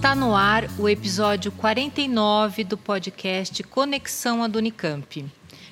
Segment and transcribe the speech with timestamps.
[0.00, 5.26] Está no ar o episódio 49 do podcast Conexão ad Unicamp.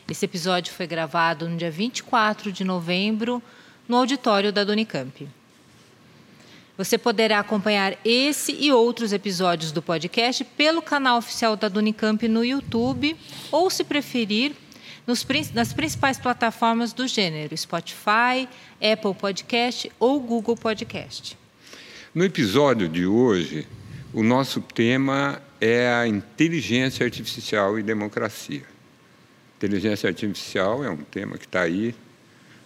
[0.07, 3.43] Esse episódio foi gravado no dia 24 de novembro
[3.89, 5.27] no auditório da Unicamp.
[6.77, 12.45] Você poderá acompanhar esse e outros episódios do podcast pelo canal oficial da Unicamp no
[12.45, 13.17] YouTube
[13.50, 14.53] ou, se preferir,
[15.07, 21.35] nos, nas principais plataformas do gênero Spotify, Apple Podcast ou Google Podcast.
[22.14, 23.67] No episódio de hoje,
[24.12, 28.64] o nosso tema é a inteligência artificial e democracia.
[29.57, 31.94] Inteligência artificial é um tema que está aí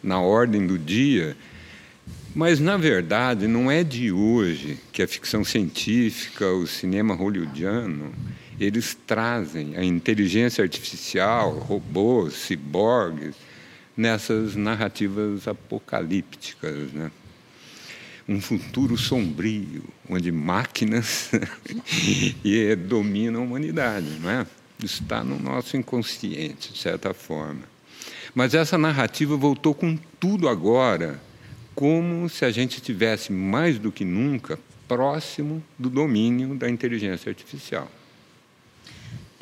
[0.02, 1.36] na ordem do dia
[2.34, 8.12] mas, na verdade, não é de hoje que a ficção científica, o cinema hollywoodiano,
[8.58, 13.34] eles trazem a inteligência artificial, robôs, ciborgues,
[13.94, 16.90] nessas narrativas apocalípticas.
[16.92, 17.10] Né?
[18.32, 21.30] Um futuro sombrio, onde máquinas
[22.88, 24.06] dominam a humanidade.
[24.22, 24.46] Não é?
[24.82, 27.60] Está no nosso inconsciente, de certa forma.
[28.34, 31.20] Mas essa narrativa voltou com tudo agora
[31.74, 34.58] como se a gente estivesse mais do que nunca
[34.88, 37.90] próximo do domínio da inteligência artificial.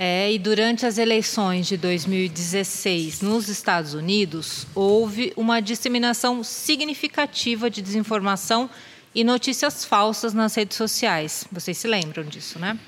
[0.03, 7.83] É, e durante as eleições de 2016 nos Estados Unidos, houve uma disseminação significativa de
[7.83, 8.71] desinformação
[9.15, 11.45] e notícias falsas nas redes sociais.
[11.53, 12.79] Vocês se lembram disso, né?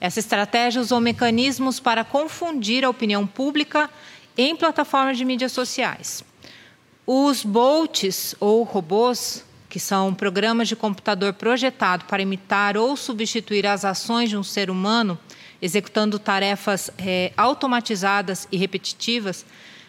[0.00, 3.90] Essa estratégia usou mecanismos para confundir a opinião pública
[4.34, 6.24] em plataformas de mídias sociais.
[7.06, 13.84] Os bolts ou robôs, que são programas de computador projetado para imitar ou substituir as
[13.84, 15.18] ações de um ser humano,
[15.60, 19.44] executando tarefas é, automatizadas e repetitivas,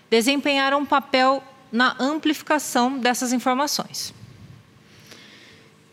[0.10, 4.14] desempenharam um papel na amplificação dessas informações.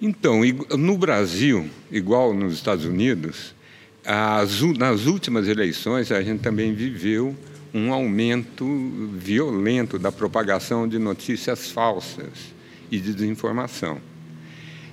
[0.00, 0.40] Então,
[0.78, 3.54] no Brasil, igual nos Estados Unidos,
[4.04, 7.34] as, nas últimas eleições a gente também viveu
[7.74, 8.64] um aumento
[9.12, 12.54] violento da propagação de notícias falsas
[12.90, 14.00] e de desinformação.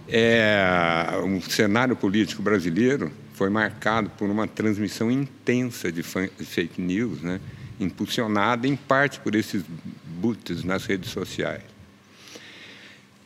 [0.08, 7.40] É, o cenário político brasileiro foi marcado por uma transmissão intensa de fake news, né,
[7.80, 9.64] impulsionada em parte por esses
[10.06, 11.64] boots nas redes sociais.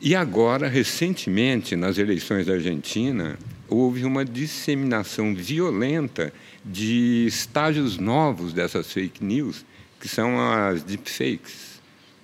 [0.00, 3.38] E agora, recentemente, nas eleições da Argentina,
[3.68, 6.32] houve uma disseminação violenta
[6.64, 9.64] de estágios novos dessas fake news,
[10.00, 11.80] que são as deepfakes,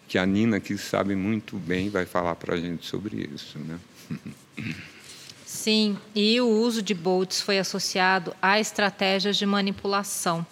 [0.06, 3.58] que a Nina, que sabe muito bem, vai falar para a gente sobre isso.
[3.58, 3.78] Né?
[5.64, 10.46] Sim, e o uso de bots foi associado a estratégias de manipulação,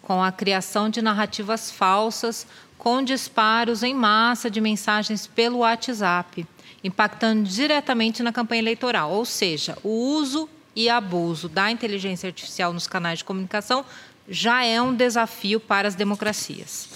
[0.00, 2.46] com a criação de narrativas falsas
[2.78, 6.46] com disparos em massa de mensagens pelo WhatsApp,
[6.82, 12.86] impactando diretamente na campanha eleitoral, ou seja, o uso e abuso da inteligência artificial nos
[12.86, 13.84] canais de comunicação
[14.26, 16.88] já é um desafio para as democracias.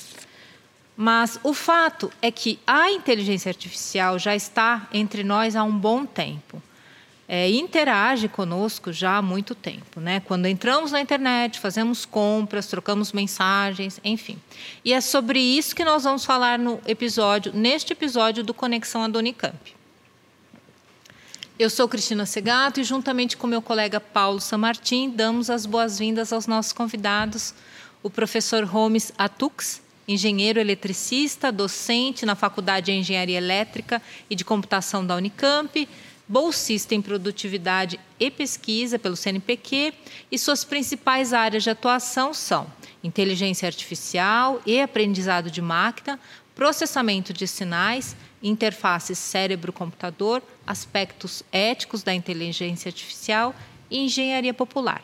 [0.96, 6.06] Mas o fato é que a inteligência artificial já está entre nós há um bom
[6.06, 6.62] tempo.
[7.28, 10.00] É, interage conosco já há muito tempo.
[10.00, 10.20] Né?
[10.20, 14.38] Quando entramos na internet, fazemos compras, trocamos mensagens, enfim.
[14.84, 19.74] E é sobre isso que nós vamos falar no episódio, neste episódio do Conexão Adonicamp.
[21.58, 26.46] Eu sou Cristina Segato e, juntamente com meu colega Paulo Samartim, damos as boas-vindas aos
[26.46, 27.54] nossos convidados,
[28.02, 35.06] o professor Holmes Atux, engenheiro eletricista, docente na Faculdade de Engenharia Elétrica e de Computação
[35.06, 35.88] da Unicamp,
[36.32, 39.92] bolsista em produtividade e pesquisa pelo CNPq,
[40.30, 42.66] e suas principais áreas de atuação são
[43.04, 46.18] inteligência artificial e aprendizado de máquina,
[46.54, 53.54] processamento de sinais, interfaces cérebro-computador, aspectos éticos da inteligência artificial
[53.90, 55.02] e engenharia popular.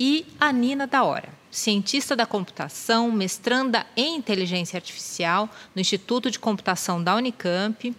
[0.00, 6.38] E a Nina da Hora, cientista da computação, mestranda em inteligência artificial no Instituto de
[6.38, 7.94] Computação da Unicamp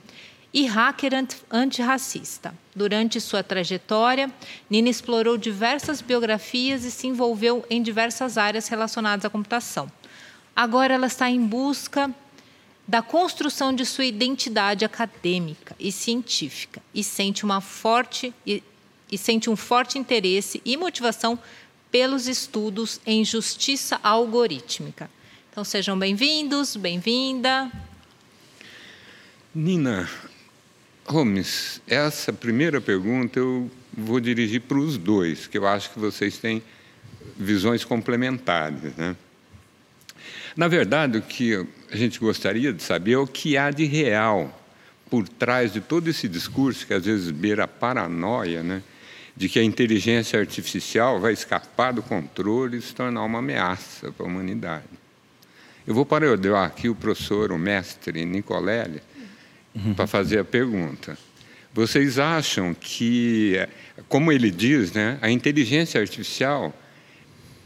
[0.56, 1.12] e hacker
[1.52, 2.56] antirracista.
[2.74, 4.32] Durante sua trajetória,
[4.70, 9.92] Nina explorou diversas biografias e se envolveu em diversas áreas relacionadas à computação.
[10.56, 12.10] Agora ela está em busca
[12.88, 18.64] da construção de sua identidade acadêmica e científica e sente uma forte e,
[19.12, 21.38] e sente um forte interesse e motivação
[21.92, 25.10] pelos estudos em justiça algorítmica.
[25.52, 27.70] Então sejam bem-vindos, bem-vinda.
[29.54, 30.10] Nina
[31.08, 36.38] Holmes, essa primeira pergunta eu vou dirigir para os dois, que eu acho que vocês
[36.38, 36.64] têm
[37.38, 39.16] visões complementares, né?
[40.56, 44.62] Na verdade, o que a gente gostaria de saber é o que há de real
[45.10, 48.82] por trás de todo esse discurso, que às vezes beira a paranoia, né?
[49.36, 54.26] de que a inteligência artificial vai escapar do controle e se tornar uma ameaça para
[54.26, 54.86] a humanidade.
[55.86, 59.02] Eu vou parodiar aqui o professor, o mestre Nicolelli,
[59.76, 59.94] uhum.
[59.94, 61.18] para fazer a pergunta.
[61.74, 63.56] Vocês acham que,
[64.08, 66.74] como ele diz, né, a inteligência artificial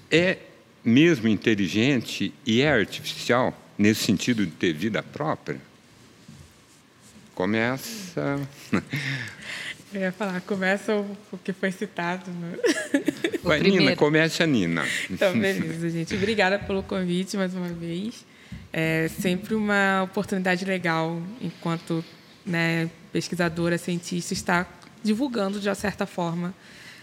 [0.09, 0.37] é
[0.83, 5.61] mesmo inteligente e é artificial nesse sentido de ter vida própria?
[7.35, 8.39] Começa.
[9.93, 12.29] Eu ia falar, começa o, o que foi citado.
[12.29, 12.57] No...
[13.41, 14.85] Vai, Nina, comece a Nina.
[15.09, 16.13] Então, beleza, gente.
[16.15, 18.25] Obrigada pelo convite mais uma vez.
[18.71, 22.03] É sempre uma oportunidade legal, enquanto
[22.45, 26.53] né, pesquisadora, cientista, estar divulgando, de uma certa forma,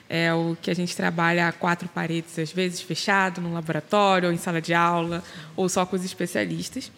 [0.09, 4.35] é o que a gente trabalha a quatro paredes, às vezes fechado, num laboratório, ou
[4.35, 5.23] em sala de aula,
[5.57, 6.93] ou só com os especialistas.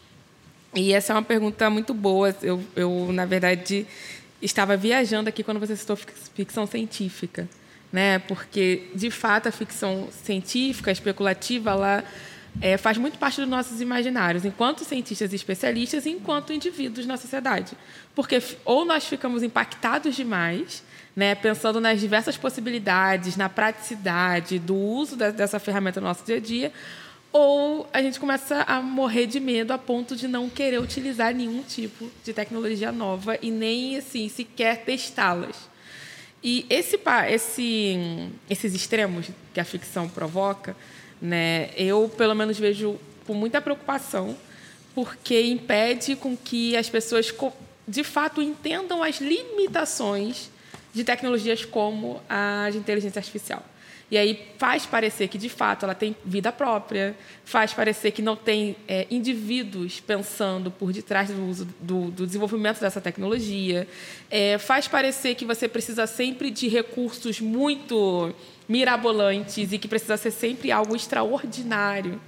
[0.74, 2.34] E essa é uma pergunta muito boa.
[2.42, 3.86] Eu, eu na verdade,
[4.42, 5.96] estava viajando aqui quando você citou
[6.34, 7.48] ficção científica,
[7.90, 8.18] né?
[8.18, 12.04] Porque de fato a ficção científica, especulativa, ela
[12.60, 17.16] é, faz muito parte dos nossos imaginários, enquanto cientistas e especialistas, e enquanto indivíduos na
[17.16, 17.76] sociedade,
[18.14, 20.82] porque ou nós ficamos impactados demais,
[21.14, 21.34] né?
[21.34, 26.72] Pensando nas diversas possibilidades, na praticidade do uso dessa ferramenta no nosso dia a dia
[27.32, 31.62] ou a gente começa a morrer de medo a ponto de não querer utilizar nenhum
[31.62, 35.68] tipo de tecnologia nova e nem assim sequer testá-las.
[36.42, 40.76] E esse, esse, esses extremos que a ficção provoca,
[41.20, 44.36] né, eu pelo menos vejo com muita preocupação,
[44.94, 47.32] porque impede com que as pessoas
[47.86, 50.50] de fato entendam as limitações
[50.92, 53.64] de tecnologias como a de inteligência artificial.
[54.10, 58.34] E aí faz parecer que, de fato, ela tem vida própria, faz parecer que não
[58.34, 63.86] tem é, indivíduos pensando por detrás do, uso, do, do desenvolvimento dessa tecnologia,
[64.30, 68.34] é, faz parecer que você precisa sempre de recursos muito
[68.68, 72.20] mirabolantes e que precisa ser sempre algo extraordinário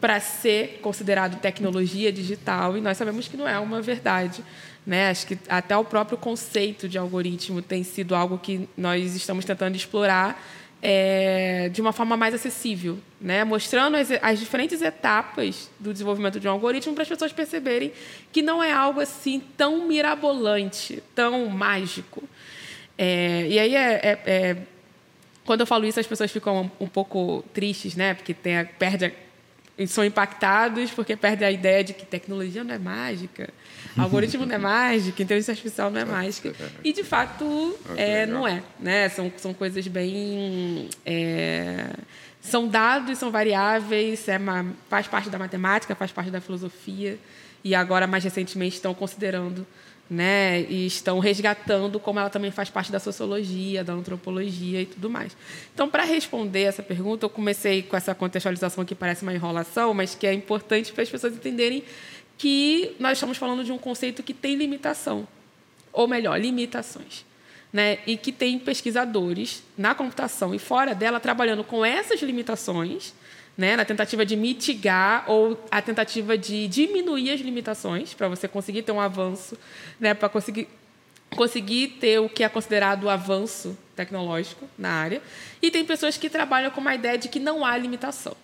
[0.00, 4.42] para ser considerado tecnologia digital, e nós sabemos que não é uma verdade.
[4.84, 5.10] Né?
[5.10, 9.76] Acho que até o próprio conceito de algoritmo tem sido algo que nós estamos tentando
[9.76, 10.44] explorar
[10.82, 13.44] é, de uma forma mais acessível, né?
[13.44, 17.92] mostrando as, as, diferentes etapas do desenvolvimento de um algoritmo para as pessoas perceberem
[18.32, 22.24] que não é algo assim tão mirabolante, tão mágico.
[22.98, 24.56] É, e aí, é, é, é
[25.44, 28.14] quando eu falo isso, as pessoas ficam um, um pouco tristes, né?
[28.14, 32.74] porque tem a, perde a, são impactados porque perdem a ideia de que tecnologia não
[32.74, 33.50] é mágica,
[33.96, 36.54] algoritmo não é mágica, inteligência artificial não é mágica.
[36.84, 38.62] E, de fato, é, não é.
[38.78, 39.08] Né?
[39.08, 40.88] São, são coisas bem...
[41.04, 41.90] É,
[42.40, 47.16] são dados, são variáveis, é uma, faz parte da matemática, faz parte da filosofia,
[47.64, 49.66] e agora, mais recentemente, estão considerando
[50.12, 50.60] né?
[50.68, 55.34] E estão resgatando como ela também faz parte da sociologia, da antropologia e tudo mais.
[55.72, 60.14] Então, para responder essa pergunta, eu comecei com essa contextualização que parece uma enrolação, mas
[60.14, 61.82] que é importante para as pessoas entenderem
[62.36, 65.26] que nós estamos falando de um conceito que tem limitação,
[65.90, 67.24] ou melhor, limitações.
[67.72, 73.14] Né, e que tem pesquisadores na computação e fora dela trabalhando com essas limitações
[73.56, 78.82] né, na tentativa de mitigar ou a tentativa de diminuir as limitações para você conseguir
[78.82, 79.58] ter um avanço,
[80.00, 80.68] né, para conseguir
[81.36, 85.22] conseguir ter o que é considerado avanço tecnológico na área.
[85.62, 88.36] E tem pessoas que trabalham com uma ideia de que não há limitação.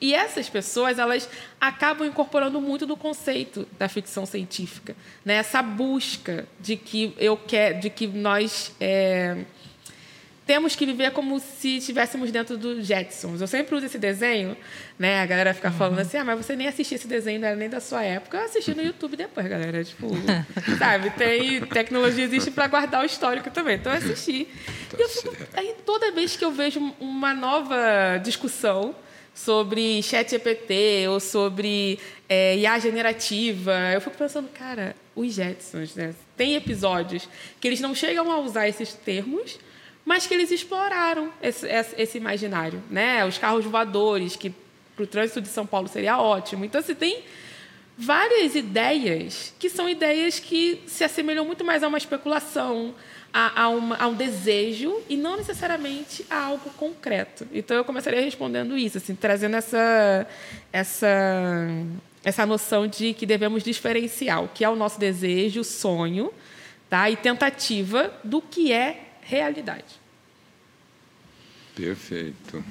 [0.00, 1.28] E essas pessoas elas
[1.60, 4.94] acabam incorporando muito do conceito da ficção científica,
[5.24, 5.34] né?
[5.34, 9.44] Essa busca de que eu quero, de que nós é,
[10.46, 13.40] temos que viver como se estivéssemos dentro do Jetsons.
[13.40, 14.56] Eu sempre uso esse desenho,
[14.98, 15.20] né?
[15.20, 17.68] A galera fica falando assim, ah, mas você nem assistiu esse desenho, não era nem
[17.68, 18.36] da sua época.
[18.36, 19.82] Eu assisti no YouTube depois, galera.
[19.82, 20.08] Tipo,
[20.78, 21.10] sabe?
[21.10, 23.76] Tem tecnologia existe para guardar o histórico também.
[23.76, 24.46] Então eu assisti.
[24.90, 28.94] Tá e eu fico, aí toda vez que eu vejo uma nova discussão
[29.34, 31.98] sobre chat GPT ou sobre
[32.28, 36.14] é, IA generativa, eu fico pensando, cara, os Jetsons, né?
[36.36, 37.28] Tem episódios
[37.60, 39.58] que eles não chegam a usar esses termos,
[40.04, 42.82] mas que eles exploraram esse, esse imaginário.
[42.90, 43.24] Né?
[43.24, 44.52] Os carros voadores, que
[44.94, 46.64] para o trânsito de São Paulo seria ótimo.
[46.64, 47.24] Então, você tem
[47.96, 52.94] várias ideias que são ideias que se assemelham muito mais a uma especulação,
[53.32, 57.46] a, a, uma, a, um desejo e não necessariamente a algo concreto.
[57.52, 60.26] Então eu começaria respondendo isso, assim, trazendo essa,
[60.72, 61.68] essa,
[62.22, 66.32] essa noção de que devemos diferenciar o que é o nosso desejo, sonho,
[66.88, 67.10] tá?
[67.10, 69.84] e tentativa do que é realidade.
[71.74, 72.64] Perfeito.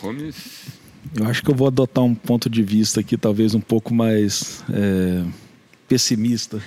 [0.00, 0.80] Gomes?
[1.16, 4.62] Eu acho que eu vou adotar um ponto de vista aqui, talvez um pouco mais
[4.72, 5.24] é,
[5.88, 6.62] pessimista.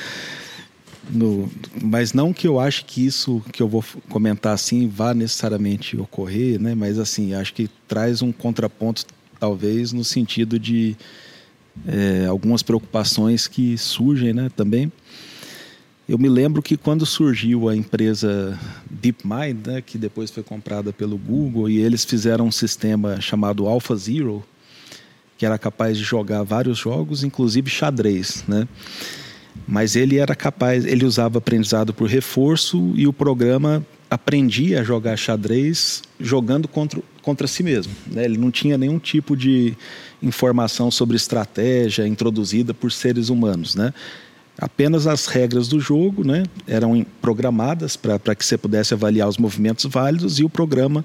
[1.08, 5.96] no, mas não que eu ache que isso que eu vou comentar assim vá necessariamente
[5.96, 6.74] ocorrer, né?
[6.74, 9.04] Mas assim, acho que traz um contraponto
[9.38, 10.96] talvez no sentido de
[11.86, 14.50] é, algumas preocupações que surgem, né?
[14.54, 14.92] Também.
[16.10, 18.58] Eu me lembro que quando surgiu a empresa
[18.90, 24.42] DeepMind, né, que depois foi comprada pelo Google, e eles fizeram um sistema chamado AlphaZero,
[25.38, 28.66] que era capaz de jogar vários jogos, inclusive xadrez, né?
[29.68, 35.16] Mas ele era capaz, ele usava aprendizado por reforço e o programa aprendia a jogar
[35.16, 37.92] xadrez jogando contra, contra si mesmo.
[38.08, 38.24] Né?
[38.24, 39.76] Ele não tinha nenhum tipo de
[40.20, 43.94] informação sobre estratégia introduzida por seres humanos, né?
[44.60, 49.86] Apenas as regras do jogo né, eram programadas para que você pudesse avaliar os movimentos
[49.86, 51.02] válidos e o programa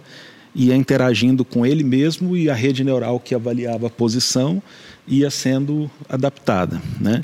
[0.54, 4.62] ia interagindo com ele mesmo e a rede neural que avaliava a posição
[5.08, 6.82] ia sendo adaptada.
[7.00, 7.22] Né?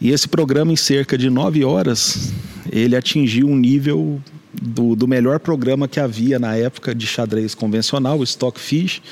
[0.00, 2.32] E esse programa, em cerca de nove horas,
[2.70, 4.20] ele atingiu um nível
[4.62, 9.02] do, do melhor programa que havia na época de xadrez convencional, o Stockfish,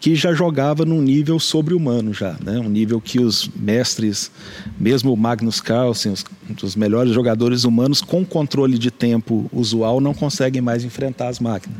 [0.00, 2.58] que já jogava num nível sobre-humano já, né?
[2.58, 4.30] um nível que os mestres,
[4.78, 6.24] mesmo o Magnus Carlsen, os,
[6.62, 11.78] os melhores jogadores humanos com controle de tempo usual não conseguem mais enfrentar as máquinas.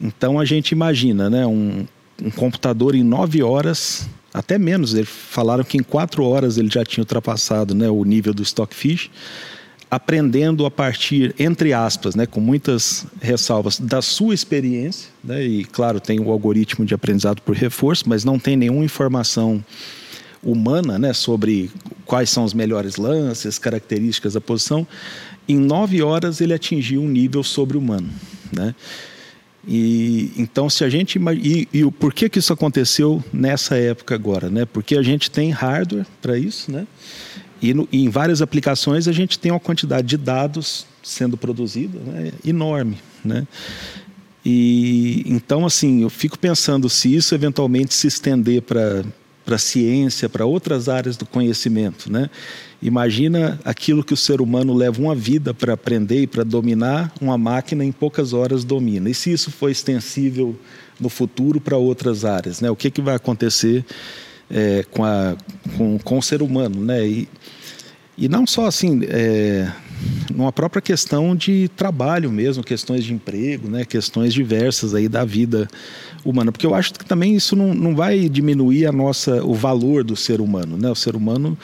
[0.00, 1.86] Então a gente imagina, né, um,
[2.20, 6.84] um computador em nove horas, até menos, eles falaram que em quatro horas ele já
[6.84, 9.10] tinha ultrapassado né, o nível do Stockfish,
[9.90, 16.00] aprendendo a partir, entre aspas, né, com muitas ressalvas, da sua experiência, né, e claro,
[16.00, 19.64] tem o algoritmo de aprendizado por reforço, mas não tem nenhuma informação
[20.42, 21.70] humana né, sobre
[22.04, 24.86] quais são os melhores lances, características da posição.
[25.48, 28.08] Em nove horas ele atingiu um nível sobre-humano.
[28.52, 28.74] Né?
[29.66, 34.48] E então se a gente e, e por que que isso aconteceu nessa época agora,
[34.48, 34.64] né?
[34.64, 36.86] Porque a gente tem hardware para isso, né?
[37.60, 41.98] E, no, e, em várias aplicações a gente tem uma quantidade de dados sendo produzida
[41.98, 43.46] né, enorme, né?
[44.44, 49.04] E então assim eu fico pensando se isso eventualmente se estender para
[49.48, 52.28] para a ciência, para outras áreas do conhecimento, né?
[52.82, 57.38] Imagina aquilo que o ser humano leva uma vida para aprender e para dominar, uma
[57.38, 59.08] máquina em poucas horas domina.
[59.08, 60.54] E se isso for extensível
[61.00, 62.70] no futuro para outras áreas, né?
[62.70, 63.86] O que que vai acontecer
[64.50, 65.36] é, com, a,
[65.76, 67.06] com, com o ser humano, né?
[67.06, 67.28] E,
[68.16, 69.70] e não só assim, é,
[70.34, 73.84] numa própria questão de trabalho mesmo, questões de emprego, né?
[73.84, 75.68] questões diversas aí da vida
[76.24, 76.52] humana.
[76.52, 80.16] Porque eu acho que também isso não, não vai diminuir a nossa, o valor do
[80.16, 80.76] ser humano.
[80.76, 80.90] Né?
[80.90, 81.58] O ser humano,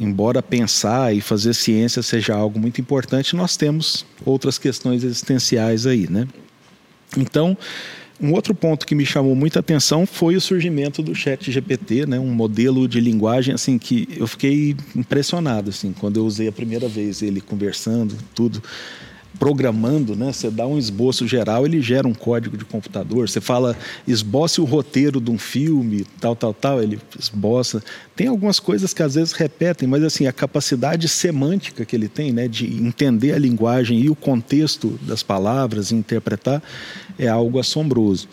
[0.00, 6.08] embora pensar e fazer ciência seja algo muito importante, nós temos outras questões existenciais aí.
[6.08, 6.26] Né?
[7.16, 7.56] Então,
[8.20, 12.18] um outro ponto que me chamou muita atenção foi o surgimento do Chat GPT, né?
[12.18, 16.88] um modelo de linguagem assim que eu fiquei impressionado assim quando eu usei a primeira
[16.88, 18.62] vez ele conversando, tudo
[19.38, 20.32] programando, né?
[20.32, 23.28] Você dá um esboço geral, ele gera um código de computador.
[23.28, 23.76] Você fala,
[24.06, 27.82] esboce o roteiro de um filme, tal, tal, tal, ele esboça.
[28.16, 32.32] Tem algumas coisas que às vezes repetem, mas assim, a capacidade semântica que ele tem,
[32.32, 36.62] né, de entender a linguagem e o contexto das palavras e interpretar
[37.18, 38.28] é algo assombroso.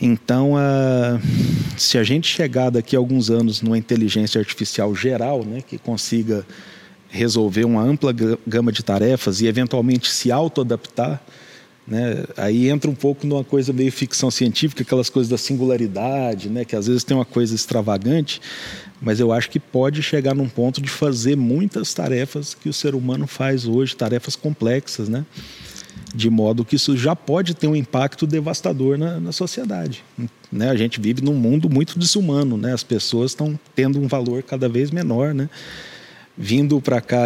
[0.00, 1.20] Então, a,
[1.76, 6.44] se a gente chegar daqui a alguns anos numa inteligência artificial geral, né, que consiga
[7.14, 8.12] resolver uma ampla
[8.44, 11.22] gama de tarefas e eventualmente se autoadaptar,
[11.86, 12.24] né?
[12.36, 16.64] Aí entra um pouco numa coisa meio ficção científica, aquelas coisas da singularidade, né?
[16.64, 18.40] Que às vezes tem uma coisa extravagante,
[19.00, 22.96] mas eu acho que pode chegar num ponto de fazer muitas tarefas que o ser
[22.96, 25.24] humano faz hoje, tarefas complexas, né?
[26.12, 30.02] De modo que isso já pode ter um impacto devastador na, na sociedade.
[30.50, 30.70] Né?
[30.70, 32.72] A gente vive num mundo muito desumano, né?
[32.72, 35.48] As pessoas estão tendo um valor cada vez menor, né?
[36.36, 37.24] Vindo para cá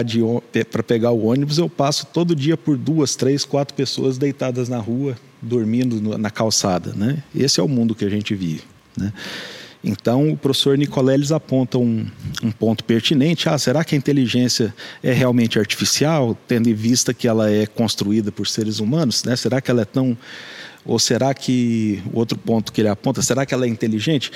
[0.70, 4.78] para pegar o ônibus, eu passo todo dia por duas, três, quatro pessoas deitadas na
[4.78, 6.92] rua, dormindo na calçada.
[6.94, 7.22] Né?
[7.34, 8.62] Esse é o mundo que a gente vive.
[8.96, 9.12] Né?
[9.82, 12.06] Então, o professor Nicoleles aponta um,
[12.42, 13.48] um, ponto pertinente.
[13.48, 18.32] Ah, será que a inteligência é realmente artificial, tendo em vista que ela é construída
[18.32, 19.22] por seres humanos?
[19.24, 19.36] Né?
[19.36, 20.18] Será que ela é tão.
[20.84, 22.02] Ou será que.
[22.12, 24.32] Outro ponto que ele aponta, será que ela é inteligente?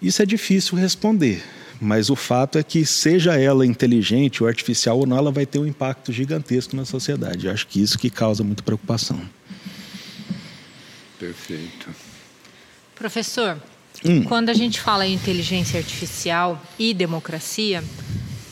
[0.00, 1.42] Isso é difícil responder.
[1.80, 5.58] Mas o fato é que, seja ela inteligente ou artificial ou não, ela vai ter
[5.58, 7.46] um impacto gigantesco na sociedade.
[7.46, 9.18] Eu acho que isso que causa muita preocupação.
[11.18, 11.88] Perfeito.
[12.94, 13.56] Professor,
[14.04, 14.24] hum.
[14.24, 17.82] quando a gente fala em inteligência artificial e democracia,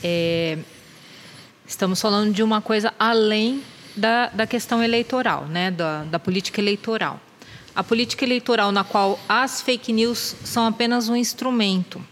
[0.02, 0.56] é,
[1.66, 3.62] estamos falando de uma coisa além
[3.94, 7.20] da, da questão eleitoral, né, da, da política eleitoral.
[7.76, 12.02] A política eleitoral na qual as fake news são apenas um instrumento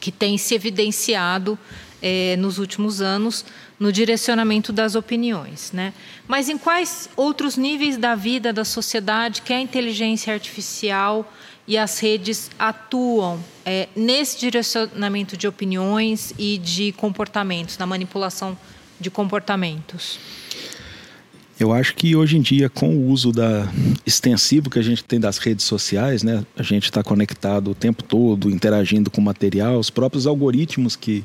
[0.00, 1.58] que tem se evidenciado
[2.00, 3.44] é, nos últimos anos
[3.78, 5.72] no direcionamento das opiniões.
[5.72, 5.92] Né?
[6.26, 11.30] Mas em quais outros níveis da vida da sociedade que a inteligência artificial
[11.66, 18.58] e as redes atuam é, nesse direcionamento de opiniões e de comportamentos, na manipulação
[18.98, 20.18] de comportamentos?
[21.58, 23.68] Eu acho que hoje em dia, com o uso da
[24.06, 28.04] extensivo que a gente tem das redes sociais, né, a gente está conectado o tempo
[28.04, 31.24] todo, interagindo com material, os próprios algoritmos que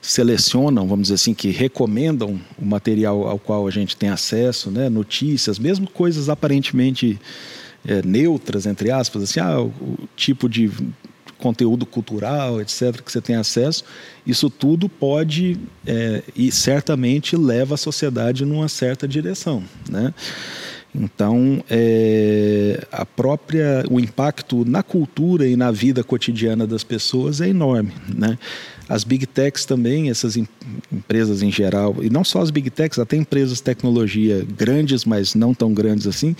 [0.00, 4.88] selecionam, vamos dizer assim, que recomendam o material ao qual a gente tem acesso, né,
[4.88, 7.18] notícias, mesmo coisas aparentemente
[7.86, 10.70] é, neutras, entre aspas, assim, ah, o tipo de
[11.44, 13.84] conteúdo cultural, etc., que você tem acesso,
[14.26, 20.14] isso tudo pode é, e certamente leva a sociedade numa certa direção, né?
[20.94, 27.48] Então, é, a própria, o impacto na cultura e na vida cotidiana das pessoas é
[27.48, 28.38] enorme, né?
[28.88, 30.46] As big techs também, essas em,
[30.90, 35.34] empresas em geral, e não só as big techs, até empresas de tecnologia grandes, mas
[35.34, 36.34] não tão grandes assim,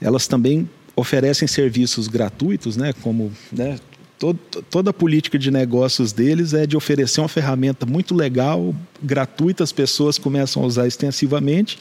[0.00, 3.78] elas também oferecem serviços gratuitos, né, como né,
[4.18, 4.38] todo,
[4.70, 9.72] toda a política de negócios deles é de oferecer uma ferramenta muito legal, gratuita, as
[9.72, 11.78] pessoas começam a usar extensivamente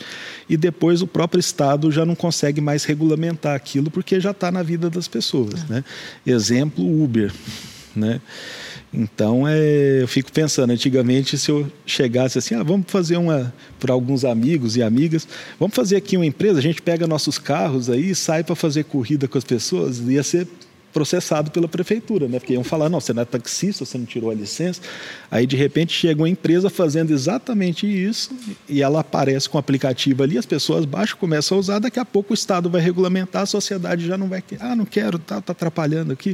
[0.50, 4.64] e depois o próprio Estado já não consegue mais regulamentar aquilo porque já está na
[4.64, 5.64] vida das pessoas.
[5.66, 5.84] Né?
[6.26, 7.32] Exemplo, Uber.
[7.96, 8.20] Né?
[8.94, 13.94] Então, é, eu fico pensando, antigamente, se eu chegasse assim, ah, vamos fazer uma, para
[13.94, 15.28] alguns amigos e amigas,
[15.60, 19.28] vamos fazer aqui uma empresa, a gente pega nossos carros aí sai para fazer corrida
[19.28, 20.48] com as pessoas, ia ser
[20.96, 22.40] processado pela prefeitura, né?
[22.40, 24.80] Porque iam falar, não, você não é taxista, você não tirou a licença.
[25.30, 28.32] Aí, de repente, chega uma empresa fazendo exatamente isso
[28.70, 32.06] e ela aparece com o aplicativo ali, as pessoas baixam, começam a usar, daqui a
[32.06, 34.42] pouco o Estado vai regulamentar, a sociedade já não vai...
[34.58, 36.34] Ah, não quero, tá, tá atrapalhando aqui.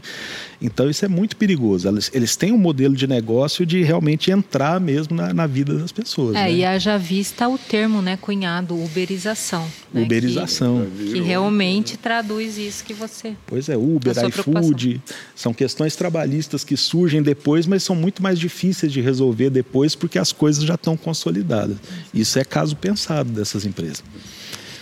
[0.62, 1.88] Então, isso é muito perigoso.
[1.88, 5.92] Eles, eles têm um modelo de negócio de realmente entrar mesmo na, na vida das
[5.92, 6.36] pessoas.
[6.36, 6.54] É, né?
[6.54, 9.68] e haja vista o termo, né, cunhado, uberização.
[9.92, 10.04] Né?
[10.04, 10.86] Uberização.
[10.96, 13.36] Que, que realmente traduz isso que você...
[13.48, 15.02] Pois é, Uber, iPhone, saúde,
[15.36, 20.20] são questões trabalhistas que surgem depois, mas são muito mais difíceis de resolver depois porque
[20.20, 21.78] as coisas já estão consolidadas.
[22.14, 24.04] Isso é caso pensado dessas empresas.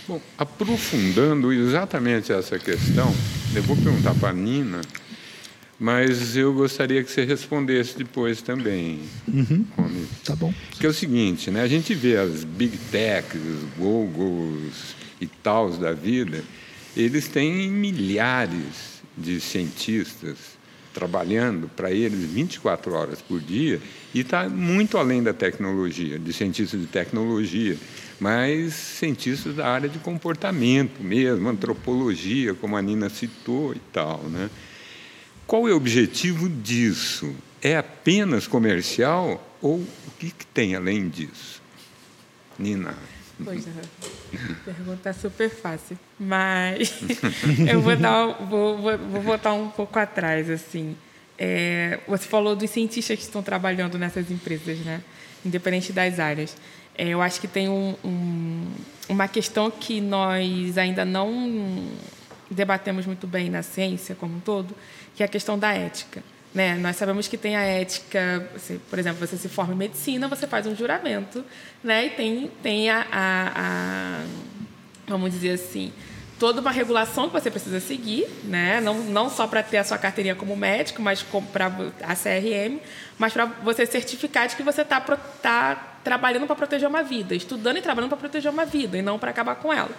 [0.06, 3.14] Bom, aprofundando exatamente essa questão,
[3.54, 4.80] eu vou perguntar para a Nina,
[5.78, 9.64] mas eu gostaria que você respondesse depois também, uhum.
[10.24, 10.52] Tá bom.
[10.78, 11.62] Que é o seguinte, né?
[11.62, 16.42] A gente vê as big techs, os Googles e tals da vida,
[16.96, 20.60] eles têm milhares de cientistas
[20.92, 23.80] trabalhando para eles 24 horas por dia
[24.12, 27.76] e está muito além da tecnologia, de cientistas de tecnologia,
[28.18, 34.18] mas cientistas da área de comportamento mesmo, antropologia, como a Nina citou e tal.
[34.24, 34.50] Né?
[35.46, 37.34] Qual é o objetivo disso?
[37.62, 41.62] É apenas comercial ou o que, que tem além disso?
[42.58, 42.96] Nina.
[43.44, 43.70] Pois é.
[44.64, 45.98] Pergunta super fácil.
[46.18, 47.00] Mas
[47.70, 50.48] eu vou, dar, vou, vou, vou voltar um pouco atrás.
[50.50, 50.96] assim.
[51.38, 55.02] É, você falou dos cientistas que estão trabalhando nessas empresas, né?
[55.44, 56.56] independente das áreas.
[56.96, 58.66] É, eu acho que tem um, um,
[59.08, 61.88] uma questão que nós ainda não
[62.50, 64.74] debatemos muito bem na ciência como um todo,
[65.14, 66.22] que é a questão da ética.
[66.52, 66.74] Né?
[66.74, 68.48] Nós sabemos que tem a ética,
[68.88, 71.44] por exemplo, você se forma em medicina, você faz um juramento,
[71.82, 72.06] né?
[72.06, 74.24] e tem, tem a, a, a,
[75.06, 75.92] vamos dizer assim,
[76.40, 78.80] toda uma regulação que você precisa seguir, né?
[78.80, 81.66] não, não só para ter a sua carteirinha como médico, mas para
[82.02, 82.80] a CRM,
[83.16, 87.76] mas para você certificar de que você está tá trabalhando para proteger uma vida, estudando
[87.76, 89.90] e trabalhando para proteger uma vida, e não para acabar com ela.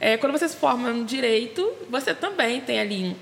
[0.00, 3.16] É, quando você se forma no direito, você também tem ali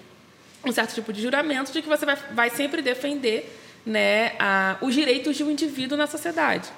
[0.65, 4.95] um certo tipo de juramento de que você vai, vai sempre defender né, a, os
[4.95, 6.69] direitos de um indivíduo na sociedade.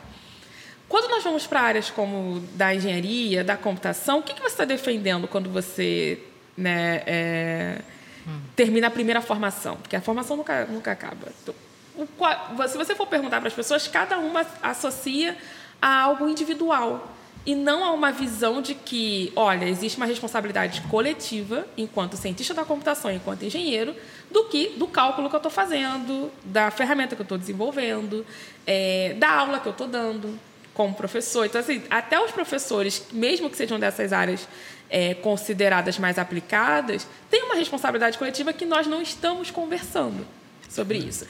[0.88, 4.64] Quando nós vamos para áreas como da engenharia, da computação, o que, que você está
[4.64, 6.20] defendendo quando você
[6.56, 7.78] né, é,
[8.26, 8.40] hum.
[8.56, 9.76] termina a primeira formação?
[9.76, 11.28] Porque a formação nunca, nunca acaba.
[11.42, 11.54] Então,
[11.96, 15.36] o, se você for perguntar para as pessoas, cada uma associa
[15.80, 17.08] a algo individual
[17.46, 22.64] e não há uma visão de que, olha, existe uma responsabilidade coletiva, enquanto cientista da
[22.64, 23.94] computação, enquanto engenheiro,
[24.30, 28.26] do que do cálculo que eu estou fazendo, da ferramenta que eu estou desenvolvendo,
[28.66, 30.38] é, da aula que eu estou dando
[30.74, 31.46] como professor.
[31.46, 34.46] Então, assim, até os professores, mesmo que sejam dessas áreas
[34.90, 40.26] é, consideradas mais aplicadas, têm uma responsabilidade coletiva que nós não estamos conversando
[40.68, 41.26] sobre isso.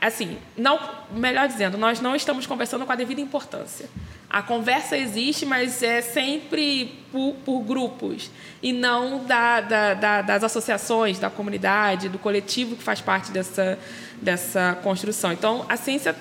[0.00, 3.88] Assim, não, melhor dizendo, nós não estamos conversando com a devida importância.
[4.30, 8.30] A conversa existe, mas é sempre por, por grupos
[8.62, 13.78] e não da, da, da, das associações, da comunidade, do coletivo que faz parte dessa,
[14.22, 15.32] dessa construção.
[15.32, 16.16] Então, a ciência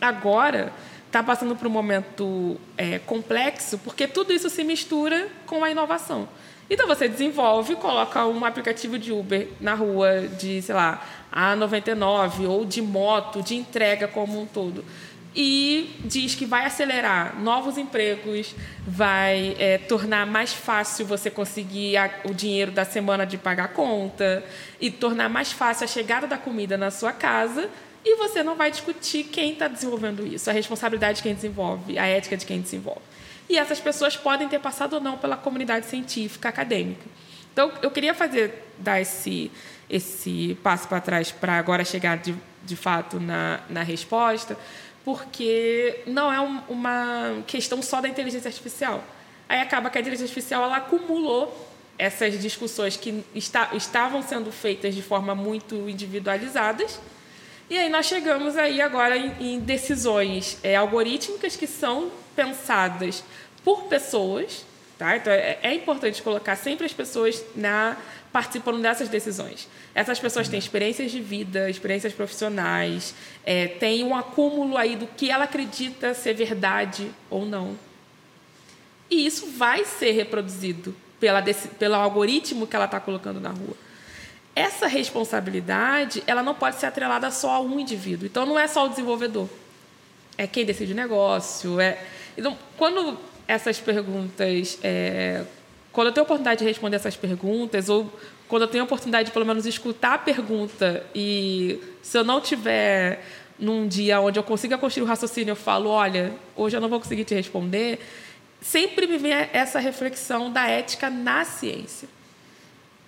[0.00, 0.72] agora
[1.06, 6.28] está passando por um momento é, complexo, porque tudo isso se mistura com a inovação.
[6.70, 11.02] Então você desenvolve, coloca um aplicativo de Uber na rua de, sei lá,
[11.34, 14.84] A99 ou de moto, de entrega como um todo.
[15.34, 18.54] E diz que vai acelerar novos empregos,
[18.86, 23.68] vai é, tornar mais fácil você conseguir a, o dinheiro da semana de pagar a
[23.68, 24.42] conta
[24.80, 27.68] e tornar mais fácil a chegada da comida na sua casa
[28.04, 32.06] e você não vai discutir quem está desenvolvendo isso, a responsabilidade de quem desenvolve, a
[32.06, 33.02] ética de quem desenvolve.
[33.48, 37.04] E essas pessoas podem ter passado ou não pela comunidade científica, acadêmica.
[37.52, 39.50] Então, eu queria fazer, dar esse,
[39.88, 42.34] esse passo para trás para agora chegar de,
[42.64, 44.56] de fato na, na resposta,
[45.04, 49.02] porque não é um, uma questão só da inteligência artificial.
[49.48, 51.66] Aí acaba que a inteligência artificial ela acumulou
[51.98, 57.00] essas discussões que está, estavam sendo feitas de forma muito individualizadas
[57.70, 63.22] e aí nós chegamos aí agora em, em decisões é, algorítmicas que são pensadas
[63.62, 64.64] por pessoas,
[64.98, 65.16] tá?
[65.16, 67.96] Então é, é, importante colocar sempre as pessoas na
[68.32, 69.68] participando dessas decisões.
[69.94, 75.30] Essas pessoas têm experiências de vida, experiências profissionais, é, têm um acúmulo aí do que
[75.30, 77.78] ela acredita ser verdade ou não.
[79.10, 81.42] E isso vai ser reproduzido pela,
[81.78, 83.76] pelo algoritmo que ela está colocando na rua
[84.58, 88.26] essa responsabilidade ela não pode ser atrelada só a um indivíduo.
[88.26, 89.48] Então, não é só o desenvolvedor.
[90.36, 91.78] É quem decide o negócio.
[91.78, 92.04] É...
[92.36, 93.16] Então, quando
[93.48, 94.78] essas perguntas...
[94.84, 95.44] É...
[95.90, 98.12] Quando eu tenho a oportunidade de responder essas perguntas, ou
[98.46, 102.40] quando eu tenho a oportunidade de, pelo menos, escutar a pergunta e se eu não
[102.40, 103.24] tiver
[103.58, 107.00] num dia onde eu consiga construir o raciocínio, eu falo, olha, hoje eu não vou
[107.00, 107.98] conseguir te responder,
[108.60, 112.08] sempre me vem essa reflexão da ética na ciência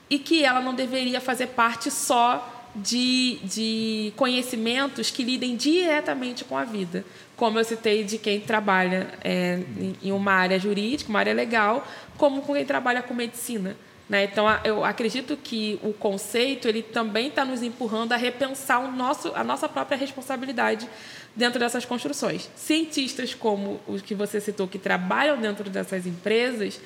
[0.08, 6.56] e que ela não deveria fazer parte só de, de conhecimentos que lidem diretamente com
[6.56, 7.04] a vida.
[7.40, 9.60] Como eu citei de quem trabalha é,
[10.02, 13.74] em uma área jurídica, uma área legal, como com quem trabalha com medicina.
[14.10, 14.24] Né?
[14.24, 19.32] Então, eu acredito que o conceito ele também está nos empurrando a repensar o nosso,
[19.34, 20.86] a nossa própria responsabilidade
[21.34, 22.50] dentro dessas construções.
[22.54, 26.78] Cientistas como os que você citou, que trabalham dentro dessas empresas,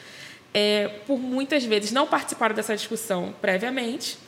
[0.54, 4.18] é, por muitas vezes não participaram dessa discussão previamente,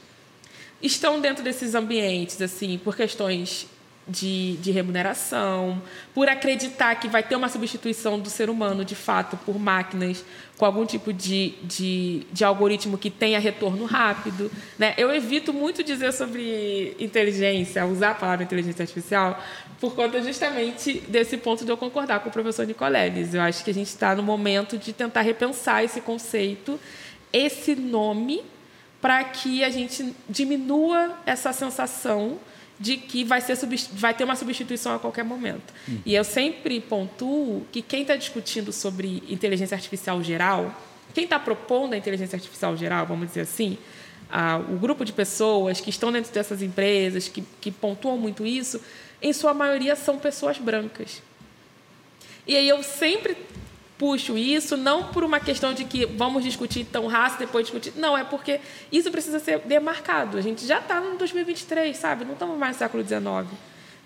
[0.83, 3.69] estão dentro desses ambientes assim por questões
[4.09, 5.83] de, de, remuneração,
[6.15, 10.25] por acreditar que vai ter uma substituição do ser humano, de fato, por máquinas
[10.57, 14.51] com algum tipo de, de, de algoritmo que tenha retorno rápido.
[14.79, 14.95] Né?
[14.97, 19.43] Eu evito muito dizer sobre inteligência, usar a palavra inteligência artificial,
[19.81, 23.35] por conta justamente desse ponto de eu concordar com o professor Nicoleles.
[23.35, 26.81] Eu acho que a gente está no momento de tentar repensar esse conceito,
[27.33, 28.43] esse nome,
[29.01, 32.39] para que a gente diminua essa sensação
[32.79, 33.57] de que vai, ser,
[33.93, 35.73] vai ter uma substituição a qualquer momento.
[35.89, 35.99] Hum.
[36.05, 40.75] E eu sempre pontuo que quem está discutindo sobre inteligência artificial geral,
[41.15, 43.79] quem está propondo a inteligência artificial geral, vamos dizer assim,
[44.31, 48.81] ah, o grupo de pessoas que estão dentro dessas empresas, que, que pontuam muito isso,
[49.23, 51.23] em sua maioria são pessoas brancas.
[52.47, 53.37] E aí eu sempre
[53.99, 57.93] puxo isso, não por uma questão de que vamos discutir então raça, depois discutir.
[57.97, 58.61] Não, é porque
[58.93, 60.37] isso precisa ser demarcado.
[60.37, 62.25] A gente já está no 2023, sabe?
[62.25, 63.59] Não estamos mais no século XIX.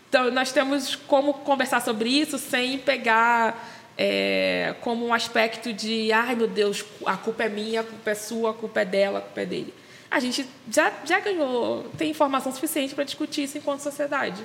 [0.08, 6.34] Então, nós temos como conversar sobre isso sem pegar é, como um aspecto de, ai
[6.34, 9.22] meu Deus, a culpa é minha, a culpa é sua, a culpa é dela, a
[9.22, 9.74] culpa é dele.
[10.10, 14.42] A gente já, já ganhou, tem informação suficiente para discutir isso enquanto sociedade.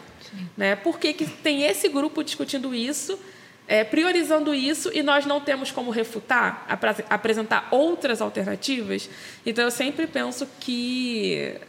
[0.55, 0.75] Né?
[0.75, 3.17] Por que, que tem esse grupo discutindo isso?
[3.67, 6.65] É, priorizando isso e nós não temos como refutar,
[7.09, 9.09] apresentar outras alternativas.
[9.45, 11.59] Então, eu sempre penso que,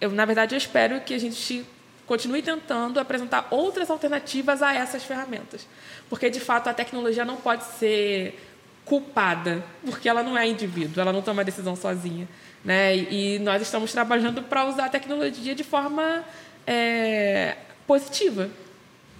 [0.00, 1.64] eu, na verdade, eu espero que a gente
[2.06, 5.66] continue tentando apresentar outras alternativas a essas ferramentas.
[6.08, 8.38] Porque, de fato, a tecnologia não pode ser
[8.84, 12.28] culpada, porque ela não é indivíduo, ela não toma decisão sozinha.
[12.64, 12.96] Né?
[12.96, 16.24] E nós estamos trabalhando para usar a tecnologia de forma
[16.66, 18.50] é, positiva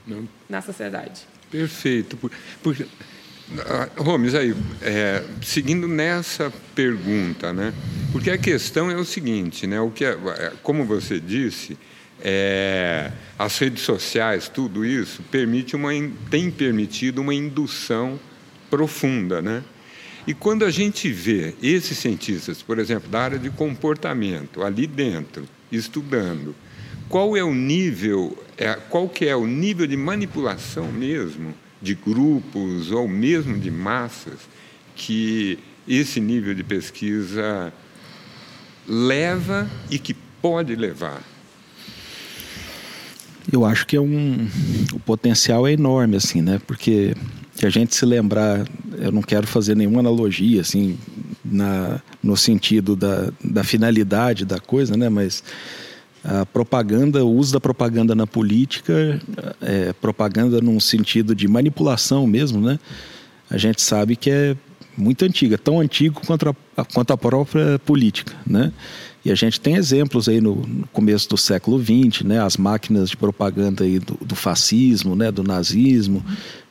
[0.06, 0.28] não.
[0.48, 1.33] na sociedade.
[1.54, 2.16] Perfeito.
[2.16, 2.32] Por,
[2.64, 2.76] por,
[3.96, 7.72] Gomes, aí, é, seguindo nessa pergunta, né?
[8.10, 9.80] Porque a questão é o seguinte, né?
[9.80, 11.78] O que é, é, como você disse,
[12.20, 15.90] é, as redes sociais, tudo isso permite uma,
[16.28, 18.18] tem permitido uma indução
[18.68, 19.62] profunda, né?
[20.26, 25.44] E quando a gente vê esses cientistas, por exemplo, da área de comportamento, ali dentro,
[25.70, 26.52] estudando,
[27.08, 32.90] qual é o nível, é, qual que é o nível de manipulação mesmo de grupos
[32.90, 34.40] ou mesmo de massas
[34.96, 37.72] que esse nível de pesquisa
[38.86, 41.22] leva e que pode levar.
[43.52, 44.48] Eu acho que é um,
[44.92, 46.60] o potencial é enorme, assim, né?
[46.66, 47.14] Porque
[47.56, 48.66] que a gente se lembrar,
[48.98, 50.98] eu não quero fazer nenhuma analogia, assim,
[51.44, 55.08] na, no sentido da, da finalidade da coisa, né?
[55.08, 55.44] Mas
[56.24, 59.20] a propaganda, o uso da propaganda na política,
[59.60, 62.78] é, propaganda num sentido de manipulação mesmo, né?
[63.50, 64.56] A gente sabe que é
[64.96, 68.72] muito antiga, tão antigo quanto a, quanto a própria política, né?
[69.22, 72.40] E a gente tem exemplos aí no, no começo do século XX, né?
[72.40, 75.30] As máquinas de propaganda aí do, do fascismo, né?
[75.30, 76.24] Do nazismo,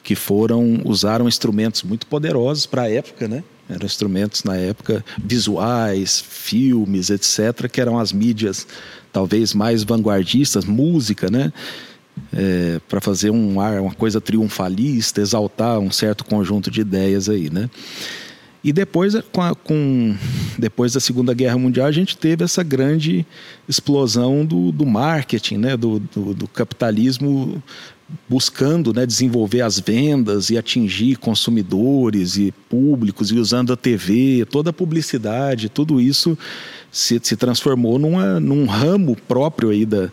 [0.03, 3.43] que foram usaram instrumentos muito poderosos para a época, né?
[3.69, 8.67] Eram instrumentos na época visuais, filmes, etc., que eram as mídias
[9.11, 11.53] talvez mais vanguardistas, música, né?
[12.31, 17.49] É, para fazer um ar, uma coisa triunfalista, exaltar um certo conjunto de ideias aí,
[17.49, 17.69] né?
[18.63, 20.15] E depois, com, a, com,
[20.57, 23.25] depois da Segunda Guerra Mundial, a gente teve essa grande
[23.67, 25.75] explosão do, do marketing, né?
[25.75, 27.61] do, do, do capitalismo
[28.27, 34.69] buscando né, desenvolver as vendas e atingir consumidores e públicos e usando a TV, toda
[34.69, 36.37] a publicidade, tudo isso
[36.91, 40.09] se, se transformou numa, num ramo próprio aí da,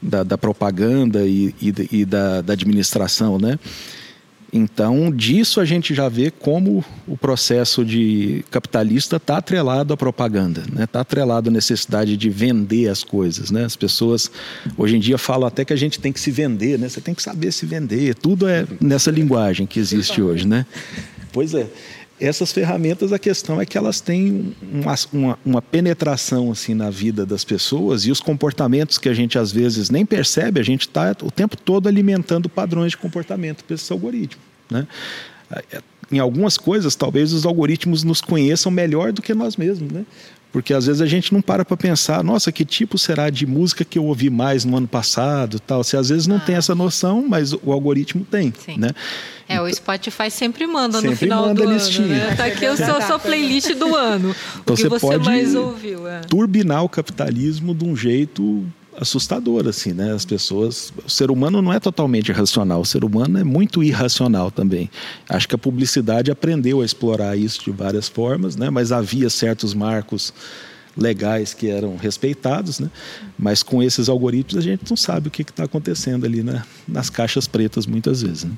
[0.00, 3.58] da, da propaganda e, e, e da, da administração, né?
[4.56, 10.60] Então, disso a gente já vê como o processo de capitalista está atrelado à propaganda,
[10.60, 10.86] está né?
[10.86, 13.50] Tá atrelado à necessidade de vender as coisas.
[13.50, 13.64] Né?
[13.64, 14.30] As pessoas
[14.78, 16.88] hoje em dia falam até que a gente tem que se vender, né?
[16.88, 20.46] você tem que saber se vender, tudo é nessa linguagem que existe hoje.
[20.46, 20.64] Né?
[21.32, 21.66] Pois é.
[22.20, 27.26] Essas ferramentas, a questão é que elas têm uma, uma, uma, penetração assim na vida
[27.26, 31.14] das pessoas e os comportamentos que a gente às vezes nem percebe, a gente está
[31.22, 34.40] o tempo todo alimentando padrões de comportamento para esse algoritmo.
[34.70, 34.86] Né?
[36.12, 39.90] Em algumas coisas, talvez os algoritmos nos conheçam melhor do que nós mesmos.
[39.90, 40.04] Né?
[40.54, 43.84] Porque às vezes a gente não para para pensar, nossa, que tipo será de música
[43.84, 45.82] que eu ouvi mais no ano passado, tal.
[45.82, 46.40] Você às vezes não ah.
[46.46, 48.78] tem essa noção, mas o algoritmo tem, Sim.
[48.78, 48.90] né?
[49.48, 52.06] É, o Spotify sempre manda sempre no final manda do listinha.
[52.06, 52.34] ano, né?
[52.36, 54.32] Tá aqui a sua, sua playlist do ano.
[54.62, 56.06] Então o que você, você mais ouviu.
[56.06, 56.20] É.
[56.20, 58.64] Turbinar o capitalismo de um jeito
[58.98, 60.12] assustador assim, né?
[60.12, 64.50] As pessoas, o ser humano não é totalmente racional, o ser humano é muito irracional
[64.50, 64.90] também.
[65.28, 68.70] Acho que a publicidade aprendeu a explorar isso de várias formas, né?
[68.70, 70.32] Mas havia certos marcos
[70.96, 72.90] legais que eram respeitados, né?
[73.38, 76.62] Mas com esses algoritmos a gente não sabe o que está acontecendo ali né?
[76.86, 78.44] nas caixas pretas muitas vezes.
[78.44, 78.52] Né?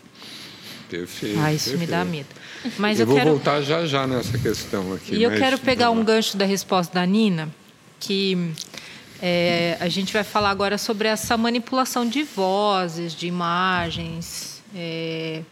[0.88, 1.38] Perfeito.
[1.40, 1.90] Ah, isso perfeito.
[1.90, 2.29] me dá medo.
[2.79, 3.31] Mas eu, eu vou quero...
[3.31, 5.14] voltar já já nessa questão aqui.
[5.14, 7.49] E eu quero pegar um gancho da resposta da Nina,
[7.99, 8.53] que
[9.21, 15.43] é, a gente vai falar agora sobre essa manipulação de vozes, de imagens, é,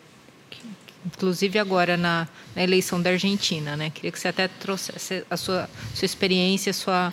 [1.05, 3.91] inclusive agora na, na, eleição da Argentina, né?
[3.91, 7.13] Queria que você até trouxesse a sua, sua experiência, sua,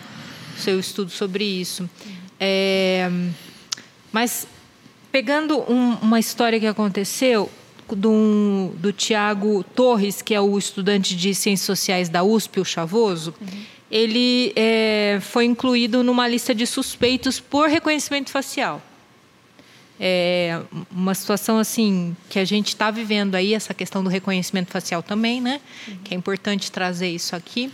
[0.56, 1.88] seu estudo sobre isso.
[2.38, 3.10] É,
[4.10, 4.46] mas
[5.10, 7.50] pegando um, uma história que aconteceu
[7.88, 13.34] do, do Tiago Torres, que é o estudante de Ciências Sociais da USP, o Chavoso,
[13.40, 18.80] uhum ele é, foi incluído numa lista de suspeitos por reconhecimento facial.
[20.00, 25.02] É uma situação assim que a gente está vivendo aí essa questão do reconhecimento facial
[25.02, 25.60] também, né?
[25.86, 25.98] Uhum.
[26.04, 27.70] Que é importante trazer isso aqui.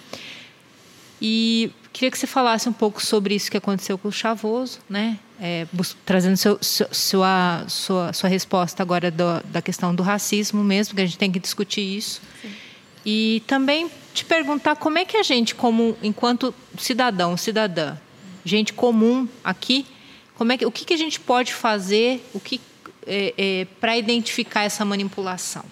[1.23, 5.21] E queria que você falasse um pouco sobre isso que aconteceu com o Chavoso, né?
[5.41, 5.69] É,
[6.05, 11.07] trazendo seu, sua, sua, sua resposta agora do, da questão do racismo mesmo, que a
[11.07, 12.21] gente tem que discutir isso.
[12.43, 12.51] Sim.
[13.07, 17.97] E também te perguntar como é que a gente, como enquanto cidadão, cidadã,
[18.45, 19.87] gente comum aqui,
[20.35, 22.61] como é que, o que, que a gente pode fazer, o que
[23.07, 25.65] é, é, para identificar essa manipulação?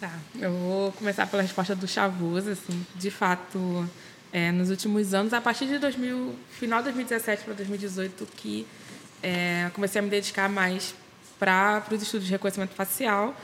[0.00, 3.88] Tá, eu vou começar pela resposta do Chavuz, assim, de fato,
[4.32, 8.66] é, nos últimos anos, a partir de 2000, final de 2017 para 2018, que
[9.20, 10.94] é, comecei a me dedicar mais
[11.40, 13.34] para os estudos de reconhecimento facial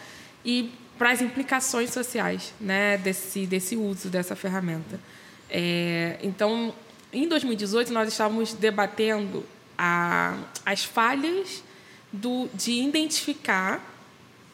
[0.44, 5.00] e para as implicações sociais né, desse, desse uso dessa ferramenta.
[5.48, 6.74] É, então,
[7.10, 9.42] em 2018, nós estávamos debatendo
[9.78, 11.64] a, as falhas
[12.12, 13.82] do, de identificar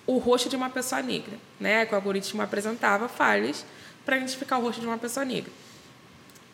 [0.06, 1.36] o rosto de uma pessoa negra.
[1.58, 1.84] Né?
[1.84, 3.66] Que o algoritmo apresentava falhas
[4.04, 5.50] para identificar o rosto de uma pessoa negra.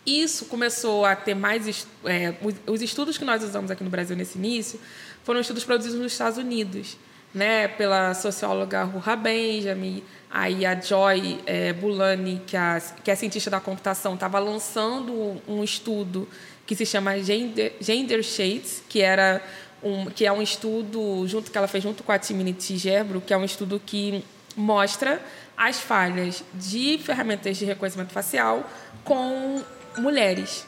[0.07, 1.87] Isso começou a ter mais.
[2.07, 2.35] É,
[2.66, 4.81] os estudos que nós usamos aqui no Brasil nesse início
[5.22, 6.96] foram estudos produzidos nos Estados Unidos
[7.35, 13.51] né, pela socióloga Ruha Benjamin, aí a Joy é, Bulani, que, a, que é cientista
[13.51, 16.29] da computação, estava lançando um estudo
[16.66, 19.42] que se chama Gender, Gender Shades, que era
[19.83, 23.35] um, que é um estudo junto que ela fez junto com a Timothy Gerbro, que
[23.35, 24.25] é um estudo que
[24.57, 25.21] mostra
[25.57, 28.68] as falhas de ferramentas de reconhecimento facial
[29.05, 29.62] com
[29.99, 30.66] mulheres,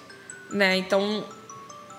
[0.51, 0.77] né?
[0.77, 1.25] Então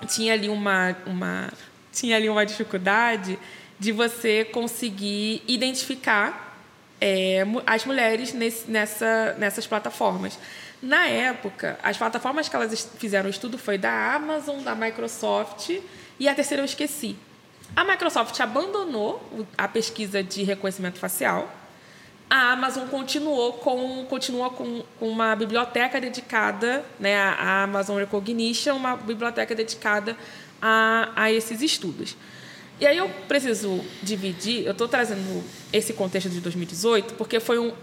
[0.07, 1.51] tinha ali uma uma
[1.91, 3.39] tinha ali uma dificuldade
[3.79, 6.57] de você conseguir identificar
[6.99, 10.37] é, as mulheres nesse, nessa, nessas plataformas.
[10.81, 15.69] Na época, as plataformas que elas fizeram o estudo foi da Amazon, da Microsoft
[16.19, 17.15] e a terceira eu esqueci.
[17.75, 19.21] A Microsoft abandonou
[19.57, 21.49] a pesquisa de reconhecimento facial.
[22.29, 29.53] A Amazon continuou com, continua com, uma biblioteca dedicada, né, a Amazon Recognition, uma biblioteca
[29.53, 30.17] dedicada
[30.61, 32.15] a, a esses estudos.
[32.79, 37.73] E aí eu preciso dividir, eu estou trazendo esse contexto de 2018, porque foi um,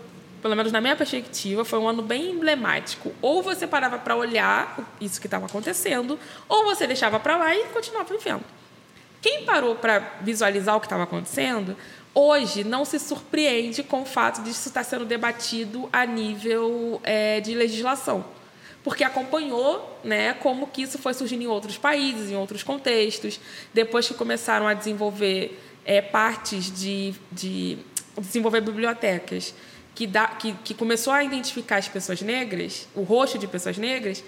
[0.43, 3.13] pelo menos na minha perspectiva, foi um ano bem emblemático.
[3.23, 7.65] Ou você parava para olhar isso que estava acontecendo, ou você deixava para lá e
[7.69, 8.45] continuava vivendo.
[9.23, 11.75] Quem parou para visualizar o que estava acontecendo,
[12.13, 17.55] hoje não se surpreende com o fato disso estar sendo debatido a nível é, de
[17.55, 18.25] legislação
[18.85, 23.41] porque acompanhou né, como que isso foi surgindo em outros países, em outros contextos.
[23.73, 27.79] Depois que começaram a desenvolver é, partes de, de
[28.19, 29.55] desenvolver bibliotecas
[29.95, 34.25] que, dá, que, que começou a identificar as pessoas negras, o rosto de pessoas negras,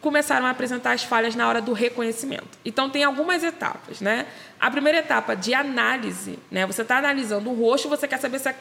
[0.00, 2.58] começaram a apresentar as falhas na hora do reconhecimento.
[2.64, 4.26] Então tem algumas etapas, né?
[4.58, 6.66] A primeira etapa de análise, né?
[6.66, 8.54] Você está analisando o rosto, você quer saber se,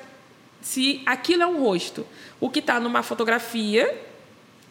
[0.62, 2.06] se aquilo é um rosto.
[2.40, 4.11] O que está numa fotografia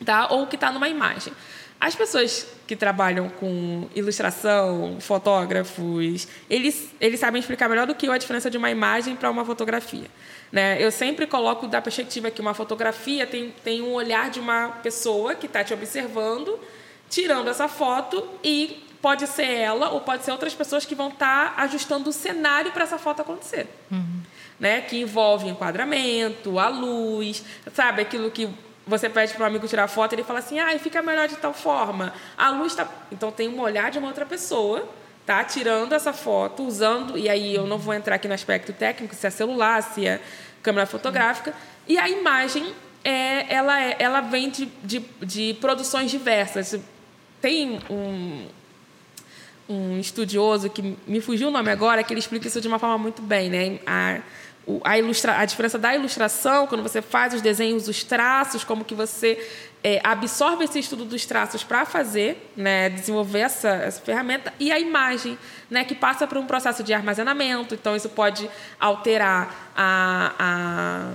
[0.04, 0.28] tá?
[0.30, 1.32] ou que está numa imagem.
[1.80, 8.12] As pessoas que trabalham com ilustração, fotógrafos, eles, eles sabem explicar melhor do que eu
[8.12, 10.06] a diferença de uma imagem para uma fotografia.
[10.52, 10.76] Né?
[10.78, 15.34] Eu sempre coloco da perspectiva que uma fotografia tem, tem um olhar de uma pessoa
[15.34, 16.60] que está te observando,
[17.08, 21.54] tirando essa foto e pode ser ela ou pode ser outras pessoas que vão estar
[21.54, 23.66] tá ajustando o cenário para essa foto acontecer.
[23.90, 24.20] Uhum.
[24.58, 24.82] Né?
[24.82, 28.02] Que envolve enquadramento, a luz, sabe?
[28.02, 28.50] Aquilo que
[28.90, 31.54] você pede para um amigo tirar foto, ele fala assim: "Ah, fica melhor de tal
[31.54, 32.12] forma".
[32.36, 34.86] A luz está, então tem um olhar de uma outra pessoa,
[35.24, 35.42] tá?
[35.44, 39.26] Tirando essa foto, usando, e aí eu não vou entrar aqui no aspecto técnico, se
[39.26, 40.20] é celular, se é
[40.62, 41.54] câmera fotográfica,
[41.88, 42.74] e a imagem
[43.04, 46.78] é, ela, é, ela vem de, de, de produções diversas.
[47.40, 48.46] Tem um,
[49.68, 52.98] um estudioso que me fugiu o nome agora, que ele explica isso de uma forma
[52.98, 53.78] muito bem, né?
[53.86, 54.20] A,
[54.84, 58.94] a, ilustra, a diferença da ilustração, quando você faz os desenhos, os traços, como que
[58.94, 59.38] você
[59.82, 64.78] é, absorve esse estudo dos traços para fazer, né, desenvolver essa, essa ferramenta, e a
[64.78, 65.38] imagem,
[65.70, 67.74] né, que passa por um processo de armazenamento.
[67.74, 71.12] Então, isso pode alterar a, a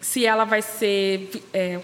[0.00, 1.30] se ela vai ser.
[1.52, 1.80] É,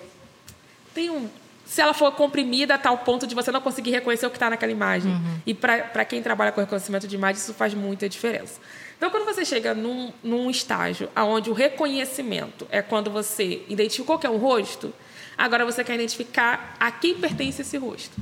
[0.95, 1.29] tem um,
[1.65, 4.51] se ela for comprimida a tal ponto de você não conseguir reconhecer o que está
[4.51, 5.11] naquela imagem.
[5.11, 5.39] Uhum.
[5.47, 8.61] E para quem trabalha com reconhecimento de imagem, isso faz muita diferença.
[9.03, 14.29] Então, quando você chega num, num estágio onde o reconhecimento é quando você identificou que
[14.29, 14.95] é um rosto,
[15.37, 18.17] agora você quer identificar a quem pertence esse rosto.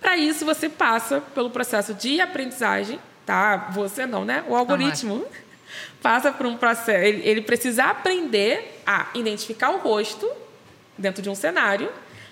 [0.00, 3.72] Para isso, você passa pelo processo de aprendizagem, tá?
[3.72, 4.44] Você não, né?
[4.46, 5.26] O algoritmo
[6.00, 7.04] passa por um processo.
[7.04, 10.30] Ele, ele precisa aprender a identificar o rosto
[10.96, 11.90] dentro de um cenário,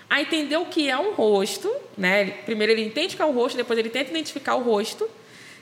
[0.09, 2.31] a entender o que é um rosto, né?
[2.45, 5.05] Primeiro ele entende o que é um rosto, depois ele tenta identificar o rosto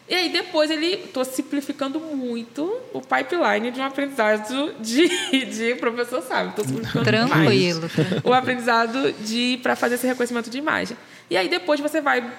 [0.10, 5.08] e aí depois ele estou simplificando muito o pipeline de um aprendizado de,
[5.46, 7.82] de professor sabe, estou simplificando tranquilo,
[8.24, 10.98] o aprendizado de para fazer esse reconhecimento de imagem.
[11.30, 12.32] E aí depois você vai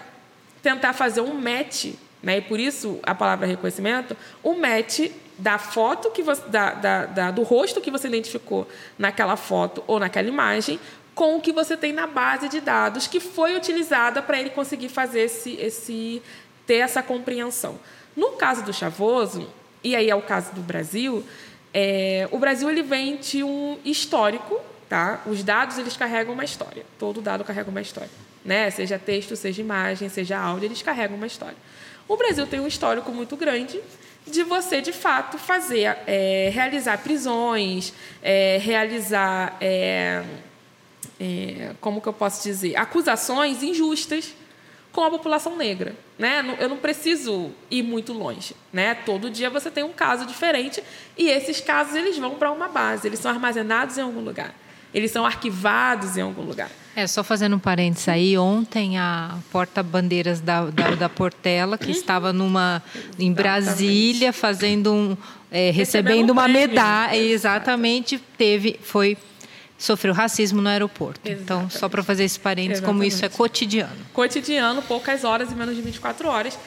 [0.62, 2.38] tentar fazer um match, né?
[2.38, 7.06] E por isso a palavra reconhecimento, o um match da foto que você, da, da,
[7.06, 8.66] da, do rosto que você identificou
[8.98, 10.80] naquela foto ou naquela imagem
[11.14, 14.88] com o que você tem na base de dados que foi utilizada para ele conseguir
[14.88, 16.22] fazer esse, esse
[16.68, 17.80] ter essa compreensão.
[18.14, 19.48] No caso do Chavoso,
[19.82, 21.24] e aí é o caso do Brasil,
[21.72, 25.22] é, o Brasil ele vem de um histórico, tá?
[25.24, 26.84] Os dados eles carregam uma história.
[26.98, 28.10] Todo dado carrega uma história,
[28.44, 28.70] né?
[28.70, 31.56] Seja texto, seja imagem, seja áudio, eles carregam uma história.
[32.06, 33.80] O Brasil tem um histórico muito grande
[34.26, 40.22] de você de fato fazer, é, realizar prisões, é, realizar, é,
[41.18, 44.34] é como que eu posso dizer, acusações injustas
[44.98, 45.94] com a população negra.
[46.18, 46.56] Né?
[46.58, 48.56] Eu não preciso ir muito longe.
[48.72, 48.96] Né?
[48.96, 50.82] Todo dia você tem um caso diferente
[51.16, 54.52] e esses casos eles vão para uma base, eles são armazenados em algum lugar,
[54.92, 56.68] eles são arquivados em algum lugar.
[56.96, 61.92] É, só fazendo um parênteses aí, ontem a porta-bandeiras da, da, da, Portela, que uhum.
[61.92, 62.82] estava numa
[63.16, 65.16] em Brasília, fazendo um.
[65.48, 67.16] É, recebendo uma medalha.
[67.16, 69.16] Exatamente, teve, foi
[69.78, 71.20] sofreu racismo no aeroporto.
[71.22, 71.66] Então, Exatamente.
[71.68, 73.96] Então, só para fazer esse parênteses, como isso é cotidiano.
[74.12, 76.58] Cotidiano, poucas horas e menos de 24 horas.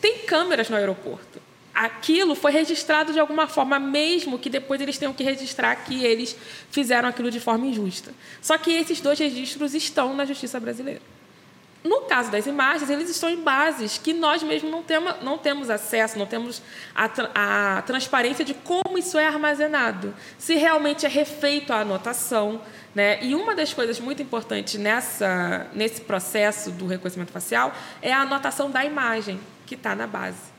[0.00, 1.40] Tem câmeras no aeroporto.
[1.74, 6.36] Aquilo foi registrado de alguma forma, mesmo que depois eles tenham que registrar que eles
[6.70, 8.12] fizeram aquilo de forma injusta.
[8.40, 11.00] Só que esses dois registros estão na justiça brasileira.
[11.82, 15.70] No caso das imagens, eles estão em bases que nós mesmos não temos, não temos
[15.70, 16.60] acesso, não temos
[16.94, 22.60] a, a transparência de como isso é armazenado, se realmente é refeito a anotação.
[22.94, 23.24] Né?
[23.24, 27.72] E uma das coisas muito importantes nessa, nesse processo do reconhecimento facial
[28.02, 30.50] é a anotação da imagem que está na base.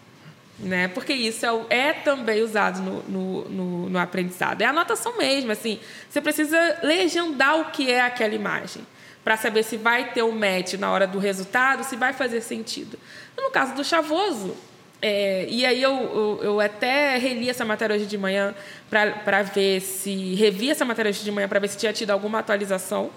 [0.58, 0.88] Né?
[0.88, 4.62] Porque isso é, é também usado no, no, no, no aprendizado.
[4.62, 5.52] É a anotação mesmo.
[5.52, 8.84] Assim, você precisa legendar o que é aquela imagem
[9.24, 12.98] para saber se vai ter um match na hora do resultado, se vai fazer sentido.
[13.38, 14.56] No caso do Chavoso,
[15.02, 18.54] é, e aí eu, eu, eu, até reli essa matéria hoje de manhã
[18.90, 22.40] para ver se revi essa matéria hoje de manhã para ver se tinha tido alguma
[22.40, 23.10] atualização,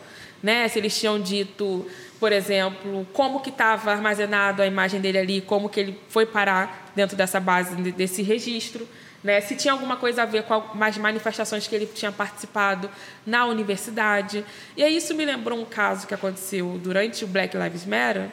[0.42, 0.66] né?
[0.68, 1.86] Se eles tinham dito,
[2.18, 6.90] por exemplo, como que estava armazenado a imagem dele ali, como que ele foi parar
[6.96, 8.88] dentro dessa base desse registro.
[9.24, 12.90] Né, se tinha alguma coisa a ver com as manifestações que ele tinha participado
[13.26, 14.44] na universidade.
[14.76, 18.28] E aí isso me lembrou um caso que aconteceu durante o Black Lives Matter,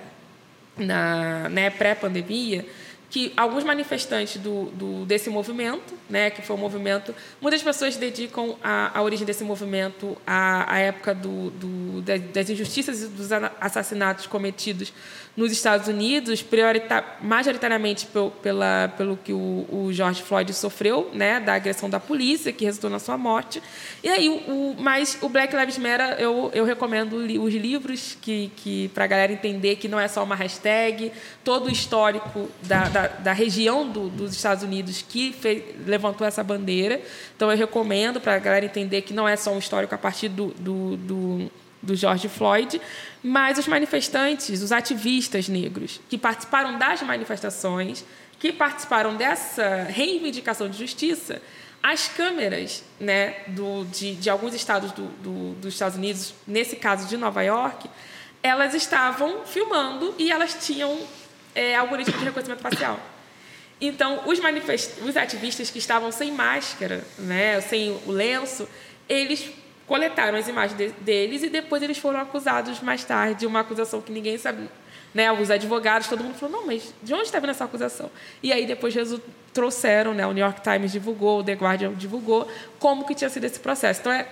[0.78, 2.66] na né, pré-pandemia,
[3.12, 8.56] que alguns manifestantes do, do, desse movimento, né, que foi um movimento, muitas pessoas dedicam
[8.64, 13.30] a, a origem desse movimento à, à época do, do, das injustiças e dos
[13.60, 14.94] assassinatos cometidos
[15.36, 16.46] nos Estados Unidos,
[17.22, 18.08] majoritariamente
[18.42, 22.90] pela, pelo que o, o, George Floyd sofreu, né, da agressão da polícia, que resultou
[22.90, 23.64] na sua morte.
[24.04, 28.90] E aí, o, mas o Black Lives Matter, eu, eu recomendo os livros que, que
[28.90, 31.12] para a galera entender que não é só uma hashtag,
[31.44, 36.44] todo o histórico da, da, da região do, dos Estados Unidos que fez, levantou essa
[36.44, 37.02] bandeira.
[37.36, 40.28] Então, eu recomendo para a galera entender que não é só um histórico a partir
[40.28, 41.52] do, do, do
[41.82, 42.82] do George Floyd,
[43.24, 48.06] mas os manifestantes, os ativistas negros que participaram das manifestações,
[48.40, 51.42] que participaram dessa reivindicação de justiça,
[51.82, 57.08] as câmeras né, do, de, de alguns estados do, do, dos Estados Unidos, nesse caso
[57.08, 57.90] de Nova York,
[58.44, 61.00] elas estavam filmando e elas tinham
[61.56, 63.00] é, algoritmo de reconhecimento facial.
[63.80, 64.40] Então, os,
[65.08, 68.70] os ativistas que estavam sem máscara, né, sem o lenço,
[69.10, 69.50] eles
[69.92, 74.00] coletaram as imagens de, deles e depois eles foram acusados mais tarde de uma acusação
[74.00, 74.70] que ninguém sabe.
[75.14, 78.10] Né, os advogados, todo mundo falou, não, mas de onde está vindo essa acusação?
[78.42, 78.96] E aí depois
[79.52, 83.44] trouxeram, né, o New York Times divulgou, o The Guardian divulgou, como que tinha sido
[83.44, 84.00] esse processo.
[84.00, 84.26] Então, é,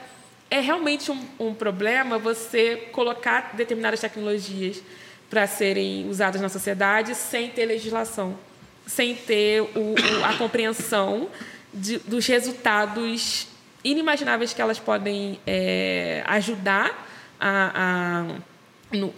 [0.49, 4.81] é realmente um, um problema você colocar determinadas tecnologias
[5.29, 8.39] para serem usadas na sociedade sem ter legislação,
[8.87, 11.27] sem ter o, o, a compreensão
[11.73, 13.49] de, dos resultados
[13.83, 17.07] inimagináveis que elas podem é, ajudar
[17.39, 18.25] a,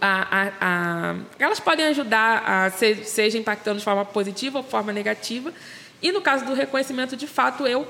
[0.00, 5.52] a, a, elas podem ajudar a ser, seja impactando de forma positiva ou forma negativa.
[6.00, 7.86] E no caso do reconhecimento, de fato, eu,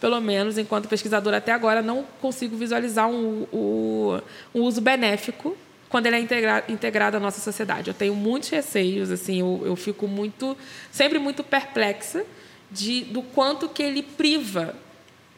[0.00, 4.20] pelo menos enquanto pesquisadora até agora, não consigo visualizar um, um,
[4.54, 5.56] um uso benéfico
[5.88, 7.88] quando ele é integrado, integrado à nossa sociedade.
[7.88, 10.56] Eu tenho muitos receios, assim, eu, eu fico muito,
[10.90, 12.24] sempre muito perplexa
[12.70, 14.74] de, do quanto que ele priva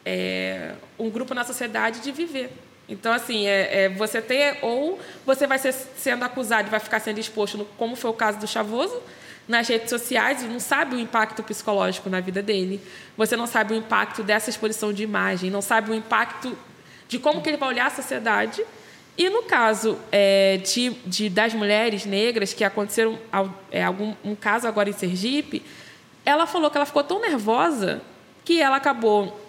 [0.05, 2.51] é, um grupo na sociedade de viver.
[2.87, 6.99] Então, assim, é, é, você ter, ou você vai ser sendo acusado e vai ficar
[6.99, 8.99] sendo exposto, no, como foi o caso do Chavoso,
[9.47, 12.81] nas redes sociais, não sabe o impacto psicológico na vida dele.
[13.17, 16.57] Você não sabe o impacto dessa exposição de imagem, não sabe o impacto
[17.07, 18.63] de como que ele vai olhar a sociedade.
[19.17, 23.19] E no caso é, de, de, das mulheres negras, que aconteceram
[23.71, 25.63] é, algum, um caso agora em Sergipe,
[26.23, 28.01] ela falou que ela ficou tão nervosa
[28.45, 29.48] que ela acabou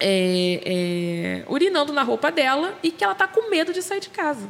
[0.00, 4.10] é, é, urinando na roupa dela e que ela está com medo de sair de
[4.10, 4.48] casa.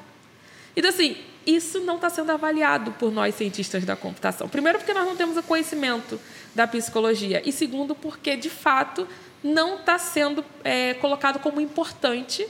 [0.77, 4.49] Então, assim, isso não está sendo avaliado por nós cientistas da computação.
[4.49, 6.21] Primeiro, porque nós não temos o conhecimento
[6.55, 7.43] da psicologia.
[7.45, 9.09] E segundo, porque, de fato,
[9.43, 12.47] não está sendo é, colocado como importante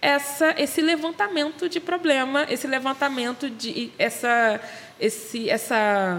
[0.00, 4.60] essa, esse levantamento de problema, esse levantamento de essa,
[4.98, 6.18] esse, essa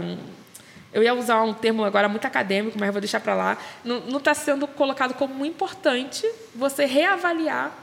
[0.93, 3.57] eu ia usar um termo agora muito acadêmico, mas vou deixar para lá.
[3.83, 7.75] Não está sendo colocado como importante você reavaliar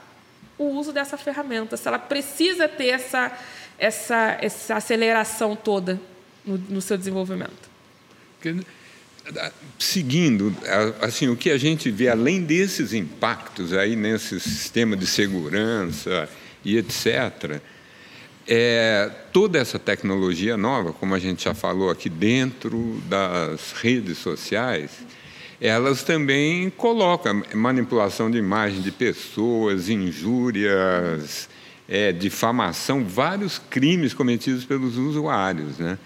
[0.56, 3.32] o uso dessa ferramenta, se ela precisa ter essa,
[3.78, 5.98] essa, essa aceleração toda
[6.44, 7.70] no, no seu desenvolvimento.
[9.78, 10.54] Seguindo,
[11.00, 16.28] assim, o que a gente vê além desses impactos aí nesse sistema de segurança
[16.64, 17.60] e etc.,
[18.46, 24.90] é, toda essa tecnologia nova, como a gente já falou aqui dentro das redes sociais,
[25.60, 31.48] elas também colocam manipulação de imagem de pessoas, injúrias,
[31.88, 35.98] é, difamação, vários crimes cometidos pelos usuários, né?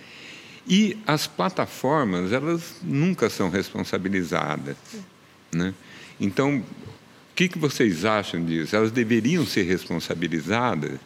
[0.67, 4.77] E as plataformas, elas nunca são responsabilizadas,
[5.53, 5.75] né?
[6.19, 8.75] Então, o que, que vocês acham disso?
[8.75, 10.99] Elas deveriam ser responsabilizadas?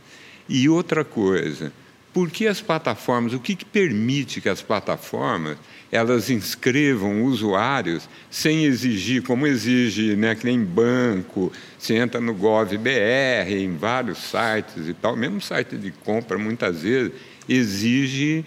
[0.48, 1.72] E outra coisa,
[2.12, 5.58] por que as plataformas, o que, que permite que as plataformas
[5.90, 13.54] elas inscrevam usuários sem exigir, como exige, né, que nem banco, você entra no GovBR,
[13.54, 17.12] em vários sites e tal, mesmo site de compra, muitas vezes,
[17.48, 18.44] exige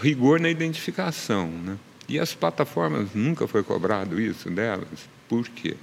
[0.00, 1.48] rigor na identificação.
[1.48, 1.76] Né?
[2.08, 5.08] E as plataformas nunca foi cobrado isso delas.
[5.28, 5.76] Por quê?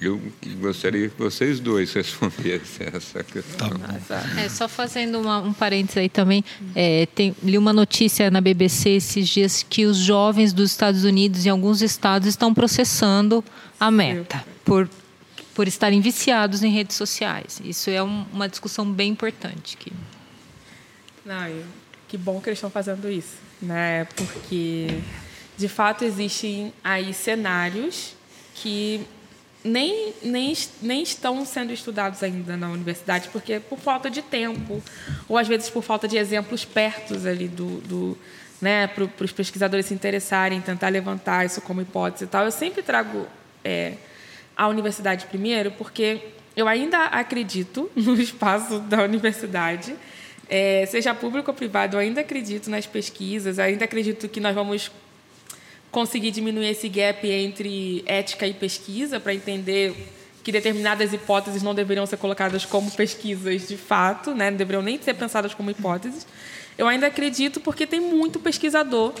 [0.00, 0.20] Eu
[0.60, 3.70] gostaria que vocês dois respondessem essa questão.
[4.08, 8.40] Tá é, só fazendo uma, um parênteses aí também, é, tem, li uma notícia na
[8.40, 13.44] BBC esses dias que os jovens dos Estados Unidos, em alguns estados, estão processando
[13.78, 14.88] a meta por,
[15.54, 17.60] por estarem viciados em redes sociais.
[17.64, 19.76] Isso é um, uma discussão bem importante.
[19.76, 19.92] Que...
[21.24, 21.62] Não,
[22.08, 24.04] que bom que eles estão fazendo isso, né?
[24.16, 24.88] Porque,
[25.56, 28.14] de fato, existem aí cenários
[28.54, 29.06] que
[29.64, 34.82] nem, nem, nem estão sendo estudados ainda na universidade, porque por falta de tempo,
[35.26, 38.18] ou às vezes por falta de exemplos perto ali do, do
[38.60, 42.44] né, para os pesquisadores se interessarem, tentar levantar isso como hipótese e tal.
[42.44, 43.26] Eu sempre trago
[43.64, 43.94] é,
[44.54, 46.20] a universidade primeiro, porque
[46.54, 49.96] eu ainda acredito no espaço da universidade,
[50.48, 54.92] é, seja público ou privado, eu ainda acredito nas pesquisas, ainda acredito que nós vamos
[55.94, 59.94] conseguir diminuir esse gap entre ética e pesquisa para entender
[60.42, 64.50] que determinadas hipóteses não deveriam ser colocadas como pesquisas de fato, né?
[64.50, 66.26] não deveriam nem ser pensadas como hipóteses.
[66.76, 69.14] Eu ainda acredito porque tem muito pesquisador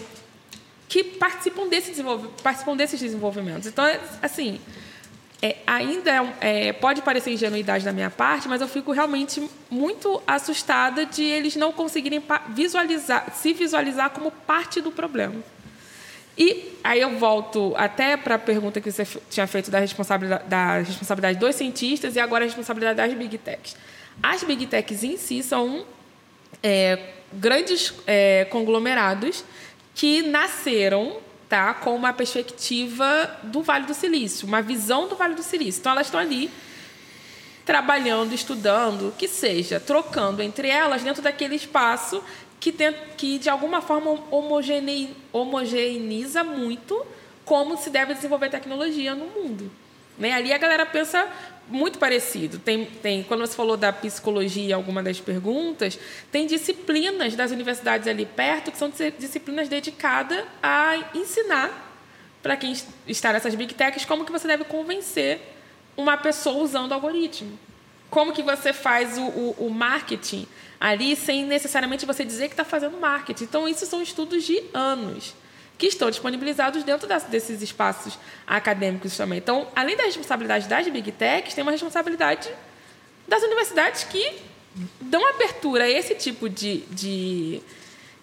[0.88, 3.68] que participam, desse desenvolv participam desses desenvolvimentos.
[3.68, 3.84] Então,
[4.20, 4.58] assim,
[5.40, 10.20] é, ainda é, é, pode parecer ingenuidade da minha parte, mas eu fico realmente muito
[10.26, 15.53] assustada de eles não conseguirem visualizar, se visualizar como parte do problema.
[16.36, 20.78] E aí eu volto até para a pergunta que você tinha feito da responsabilidade, da
[20.78, 23.76] responsabilidade dos cientistas e agora a responsabilidade das big techs.
[24.22, 25.84] As big techs em si são
[26.62, 26.98] é,
[27.32, 29.44] grandes é, conglomerados
[29.94, 31.18] que nasceram
[31.48, 35.80] tá, com uma perspectiva do Vale do Silício, uma visão do Vale do Silício.
[35.80, 36.50] Então elas estão ali
[37.64, 42.22] trabalhando, estudando, que seja, trocando entre elas dentro daquele espaço
[42.64, 44.18] que, tem, que de alguma forma
[45.30, 47.06] homogeneiza muito
[47.44, 49.70] como se deve desenvolver tecnologia no mundo.
[50.18, 50.32] Né?
[50.32, 51.28] Ali a galera pensa
[51.68, 52.58] muito parecido.
[52.58, 55.98] Tem, tem, quando você falou da psicologia, alguma das perguntas,
[56.32, 61.98] tem disciplinas das universidades ali perto que são disciplinas dedicadas a ensinar
[62.42, 62.74] para quem
[63.06, 65.38] está nessas big techs como que você deve convencer
[65.98, 67.58] uma pessoa usando o algoritmo.
[68.08, 70.48] Como que você faz o, o, o marketing
[70.80, 73.44] ali sem necessariamente você dizer que está fazendo marketing.
[73.44, 75.34] Então, isso são estudos de anos
[75.76, 79.38] que estão disponibilizados dentro desses espaços acadêmicos também.
[79.38, 82.48] Então, além da responsabilidade das Big Techs, tem uma responsabilidade
[83.26, 84.38] das universidades que
[85.00, 87.60] dão abertura a esse tipo de, de,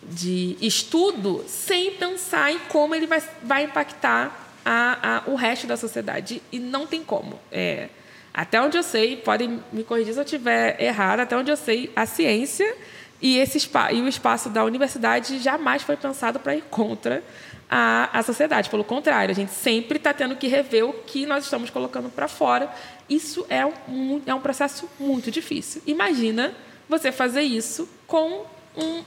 [0.04, 5.76] de estudo sem pensar em como ele vai, vai impactar a, a, o resto da
[5.76, 6.42] sociedade.
[6.52, 7.40] E não tem como.
[7.52, 7.90] É,
[8.34, 11.92] até onde eu sei, podem me corrigir se eu estiver errado, até onde eu sei,
[11.96, 12.76] a ciência
[13.22, 17.24] e, esse, e o espaço da universidade jamais foi pensado para ir contra
[17.70, 18.70] a, a sociedade.
[18.70, 22.28] Pelo contrário, a gente sempre está tendo que rever o que nós estamos colocando para
[22.28, 22.74] fora.
[23.10, 25.82] Isso é um, é um processo muito difícil.
[25.86, 26.54] Imagina
[26.90, 29.04] você fazer isso com um,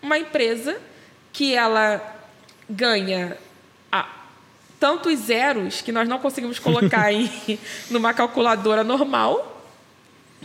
[0.00, 0.80] uma empresa
[1.32, 2.00] que ela
[2.68, 3.36] ganha
[4.78, 7.58] tantos zeros que nós não conseguimos colocar em
[7.90, 9.62] numa calculadora normal,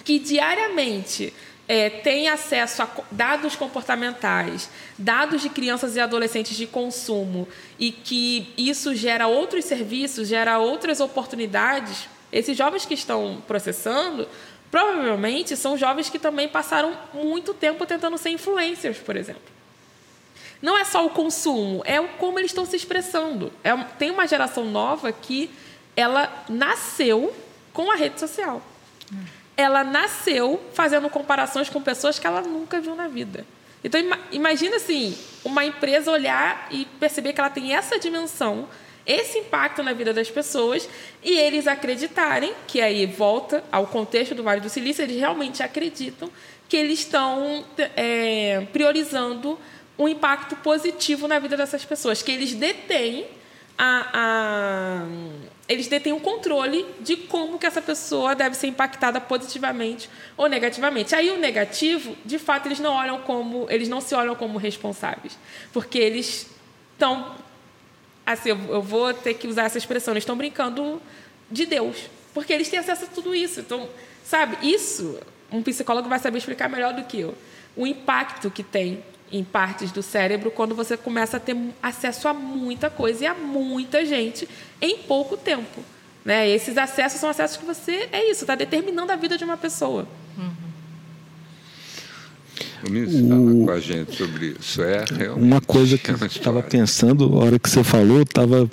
[0.04, 1.34] que diariamente
[1.68, 7.48] é, tem acesso a dados comportamentais, dados de crianças e adolescentes de consumo,
[7.80, 14.28] e que isso gera outros serviços, gera outras oportunidades, esses jovens que estão processando,
[14.72, 19.53] provavelmente são jovens que também passaram muito tempo tentando ser influencers, por exemplo
[20.64, 23.52] não é só o consumo, é como eles estão se expressando.
[23.62, 25.52] É, tem uma geração nova que
[25.94, 27.36] ela nasceu
[27.74, 28.62] com a rede social.
[29.58, 33.46] Ela nasceu fazendo comparações com pessoas que ela nunca viu na vida.
[33.84, 34.00] Então,
[34.32, 38.70] imagina assim, uma empresa olhar e perceber que ela tem essa dimensão,
[39.06, 40.88] esse impacto na vida das pessoas,
[41.22, 46.32] e eles acreditarem, que aí volta ao contexto do Vale do Silício, eles realmente acreditam
[46.70, 47.66] que eles estão
[47.98, 49.60] é, priorizando
[49.98, 53.28] um impacto positivo na vida dessas pessoas, que eles detêm
[53.78, 55.06] a, a,
[55.68, 61.16] eles detêm o controle de como que essa pessoa deve ser impactada positivamente ou negativamente.
[61.16, 65.38] Aí o negativo, de fato, eles não olham como, eles não se olham como responsáveis,
[65.72, 66.48] porque eles
[66.94, 67.36] estão
[68.26, 71.02] assim, eu vou ter que usar essa expressão, eles estão brincando
[71.52, 73.60] de Deus, porque eles têm acesso a tudo isso.
[73.60, 73.90] Então,
[74.24, 75.20] sabe, isso
[75.52, 77.36] um psicólogo vai saber explicar melhor do que eu.
[77.76, 82.34] O impacto que tem em partes do cérebro quando você começa a ter acesso a
[82.34, 84.48] muita coisa e a muita gente
[84.80, 85.84] em pouco tempo.
[86.24, 86.48] Né?
[86.48, 90.08] Esses acessos são acessos que você é isso, está determinando a vida de uma pessoa.
[90.38, 90.52] Uhum.
[92.86, 94.82] O ministro fala com a gente sobre isso.
[94.82, 98.70] É uma coisa que eu estava pensando, a hora que você falou, estava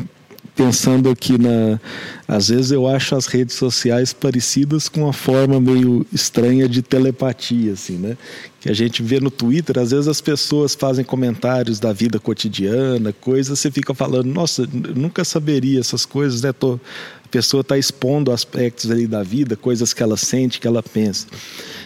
[0.60, 1.80] pensando aqui na.
[2.28, 7.72] Às vezes eu acho as redes sociais parecidas com uma forma meio estranha de telepatia,
[7.72, 8.16] assim, né?
[8.60, 13.12] Que a gente vê no Twitter, às vezes as pessoas fazem comentários da vida cotidiana,
[13.12, 16.52] coisas, você fica falando, nossa, nunca saberia essas coisas, né?
[16.52, 16.78] Tô,
[17.30, 21.26] pessoa está expondo aspectos ali da vida, coisas que ela sente, que ela pensa.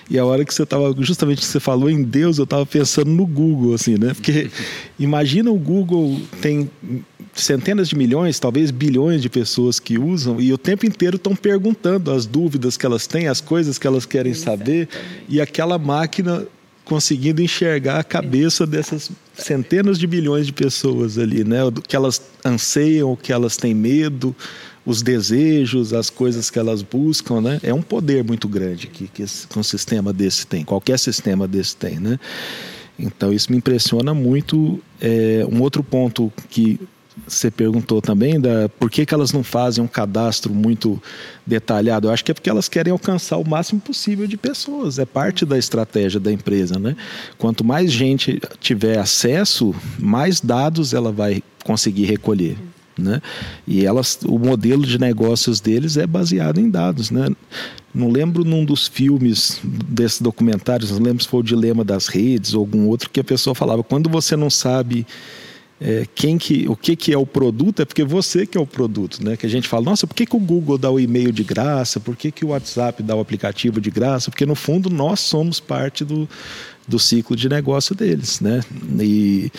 [0.09, 3.11] E a hora que você estava, justamente que você falou em Deus, eu estava pensando
[3.11, 4.13] no Google, assim, né?
[4.15, 4.51] Porque
[4.99, 6.71] imagina o Google tem
[7.35, 12.13] centenas de milhões, talvez bilhões de pessoas que usam e o tempo inteiro estão perguntando
[12.13, 14.89] as dúvidas que elas têm, as coisas que elas querem saber
[15.29, 16.47] e aquela máquina
[16.85, 21.65] conseguindo enxergar a cabeça dessas centenas de bilhões de pessoas ali, né?
[21.65, 24.37] O que elas anseiam, o que elas têm medo,
[24.87, 27.59] os desejos, as coisas que elas buscam, né?
[27.63, 29.25] É um poder muito grande que, que,
[29.57, 32.19] um sistema desse tem, qualquer sistema desse tem, né?
[32.99, 34.81] Então isso me impressiona muito.
[35.01, 36.79] É, um outro ponto que
[37.27, 41.01] você perguntou também da por que, que elas não fazem um cadastro muito
[41.47, 42.09] detalhado.
[42.09, 44.99] Eu acho que é porque elas querem alcançar o máximo possível de pessoas.
[44.99, 46.97] É parte da estratégia da empresa, né?
[47.39, 52.57] Quanto mais gente tiver acesso, mais dados ela vai conseguir recolher.
[52.97, 53.21] Né?
[53.67, 57.29] E elas, o modelo de negócios deles é baseado em dados, né?
[57.93, 62.55] Não lembro num dos filmes desses documentários, não lembro se foi o Dilema das Redes
[62.55, 65.07] ou algum outro que a pessoa falava quando você não sabe
[65.81, 68.67] é, quem que, o que, que é o produto, é porque você que é o
[68.67, 69.37] produto, né?
[69.37, 71.99] Que a gente fala, nossa, por que, que o Google dá o e-mail de graça?
[71.99, 74.31] Por que, que o WhatsApp dá o aplicativo de graça?
[74.31, 76.29] Porque no fundo nós somos parte do,
[76.87, 78.61] do ciclo de negócio deles, né?
[79.01, 79.51] E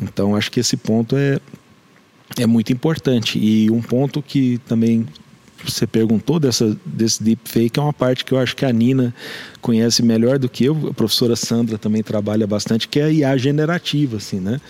[0.00, 1.38] então acho que esse ponto é
[2.38, 5.06] é muito importante e um ponto que também
[5.64, 9.14] você perguntou dessa, desse deepfake é uma parte que eu acho que a Nina
[9.60, 13.36] conhece melhor do que eu, a professora Sandra também trabalha bastante, que é a IA
[13.36, 14.60] generativa, assim, né?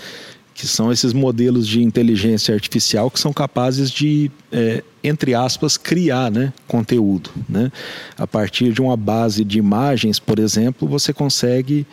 [0.60, 6.30] que são esses modelos de inteligência artificial que são capazes de, é, entre aspas, criar
[6.30, 7.30] né, conteúdo.
[7.48, 7.72] Né?
[8.18, 11.86] A partir de uma base de imagens, por exemplo, você consegue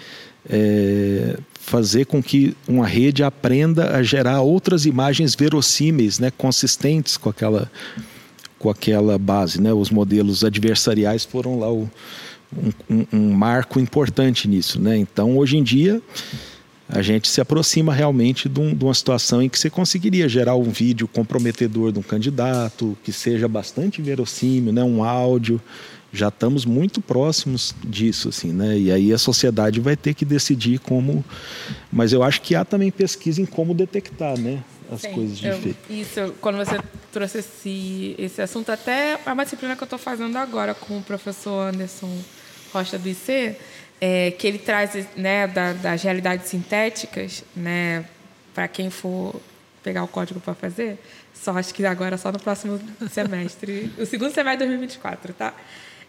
[0.50, 1.38] é,
[1.68, 7.70] fazer com que uma rede aprenda a gerar outras imagens verossímeis, né, consistentes com aquela,
[8.58, 9.62] com aquela base.
[9.62, 9.74] Né?
[9.74, 11.90] Os modelos adversariais foram lá o,
[12.56, 14.80] um, um, um marco importante nisso.
[14.80, 14.98] Né?
[14.98, 16.02] Então, hoje em dia
[16.88, 20.56] a gente se aproxima realmente de, um, de, uma situação em que você conseguiria gerar
[20.56, 24.82] um vídeo comprometedor de um candidato, que seja bastante verossímil, né?
[24.86, 25.62] um áudio.
[26.18, 28.78] Já estamos muito próximos disso, assim, né?
[28.78, 31.24] E aí a sociedade vai ter que decidir como.
[31.92, 34.64] Mas eu acho que há também pesquisa em como detectar, né?
[34.92, 36.80] As Sim, coisas de eu, Isso, quando você
[37.12, 41.74] trouxe esse, esse assunto, até a disciplina que eu estou fazendo agora com o professor
[41.74, 42.10] Anderson
[42.74, 43.56] Rocha do IC,
[44.00, 48.06] é, que ele traz né, da, das realidades sintéticas, né,
[48.56, 49.40] para quem for
[49.84, 50.98] pegar o código para fazer,
[51.34, 52.80] só acho que agora só no próximo
[53.12, 55.54] semestre, o segundo semestre de 2024, tá?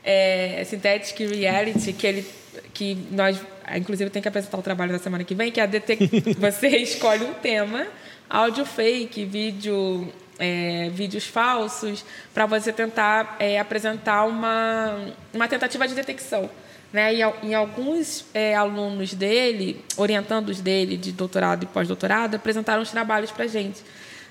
[0.04, 2.26] É, Synthetic Reality, que ele
[2.72, 3.40] que nós
[3.76, 6.08] inclusive tem que apresentar o trabalho da semana que vem, que é a detect...
[6.38, 7.86] você escolhe um tema,
[8.28, 15.94] áudio fake, vídeo é, vídeos falsos, para você tentar é, apresentar uma, uma tentativa de
[15.94, 16.48] detecção.
[16.92, 17.16] Né?
[17.16, 23.30] E em alguns é, alunos dele, orientandos dele de doutorado e pós-doutorado, apresentaram os trabalhos
[23.30, 23.82] para a gente,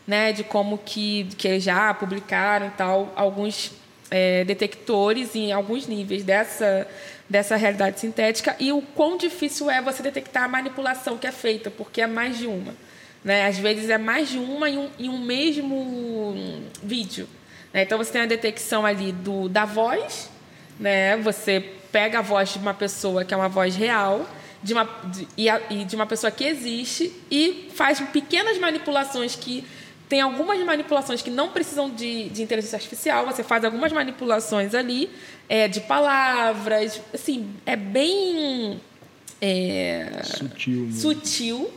[0.07, 0.31] né?
[0.31, 3.71] de como que, que eles já publicaram e tal, alguns
[4.09, 6.87] é, detectores em alguns níveis dessa,
[7.29, 11.69] dessa realidade sintética e o quão difícil é você detectar a manipulação que é feita,
[11.69, 12.73] porque é mais de uma.
[13.23, 13.45] Né?
[13.45, 17.27] Às vezes é mais de uma em um, em um mesmo vídeo.
[17.73, 17.83] Né?
[17.83, 20.29] Então você tem a detecção ali do, da voz,
[20.79, 21.17] né?
[21.17, 21.59] você
[21.91, 24.27] pega a voz de uma pessoa que é uma voz real
[24.61, 29.63] de uma, de, e, e de uma pessoa que existe e faz pequenas manipulações que
[30.09, 35.09] tem algumas manipulações que não precisam de, de inteligência artificial, você faz algumas manipulações ali
[35.49, 38.79] é, de palavras, assim, é bem
[39.41, 40.91] é, sutil, né?
[40.93, 41.73] sutil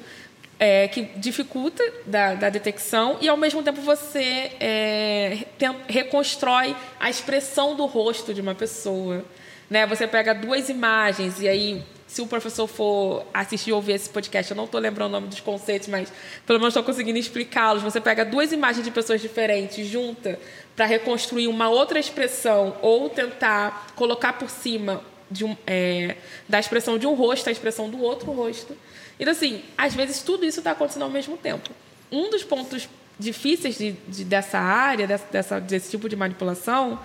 [0.60, 7.08] é, que dificulta da, da, detecção e ao mesmo tempo você é, tem, reconstrói a
[7.08, 9.24] expressão do rosto de uma pessoa.
[9.70, 9.86] Né?
[9.86, 14.50] Você pega duas imagens e aí, se o professor for assistir ou ouvir esse podcast,
[14.50, 16.12] eu não estou lembrando o nome dos conceitos, mas
[16.44, 17.84] pelo menos estou conseguindo explicá-los.
[17.84, 20.36] Você pega duas imagens de pessoas diferentes, junta
[20.74, 25.00] para reconstruir uma outra expressão ou tentar colocar por cima
[25.40, 26.16] um, é,
[26.48, 28.76] da expressão de um rosto à expressão do outro rosto.
[29.20, 31.70] Então, assim, às vezes tudo isso está acontecendo ao mesmo tempo.
[32.10, 32.88] Um dos pontos
[33.20, 36.98] difíceis de, de, dessa área, dessa, desse tipo de manipulação,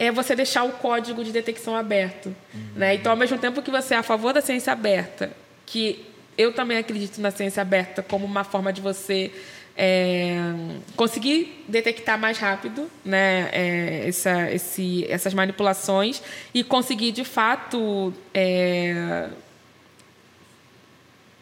[0.00, 2.34] é você deixar o código de detecção aberto.
[2.54, 2.60] Uhum.
[2.74, 2.94] Né?
[2.94, 5.30] Então, ao mesmo tempo que você é a favor da ciência aberta,
[5.66, 6.06] que
[6.38, 9.30] eu também acredito na ciência aberta como uma forma de você
[9.76, 10.38] é,
[10.96, 16.22] conseguir detectar mais rápido né, é, essa, esse, essas manipulações
[16.54, 19.28] e conseguir, de fato, é,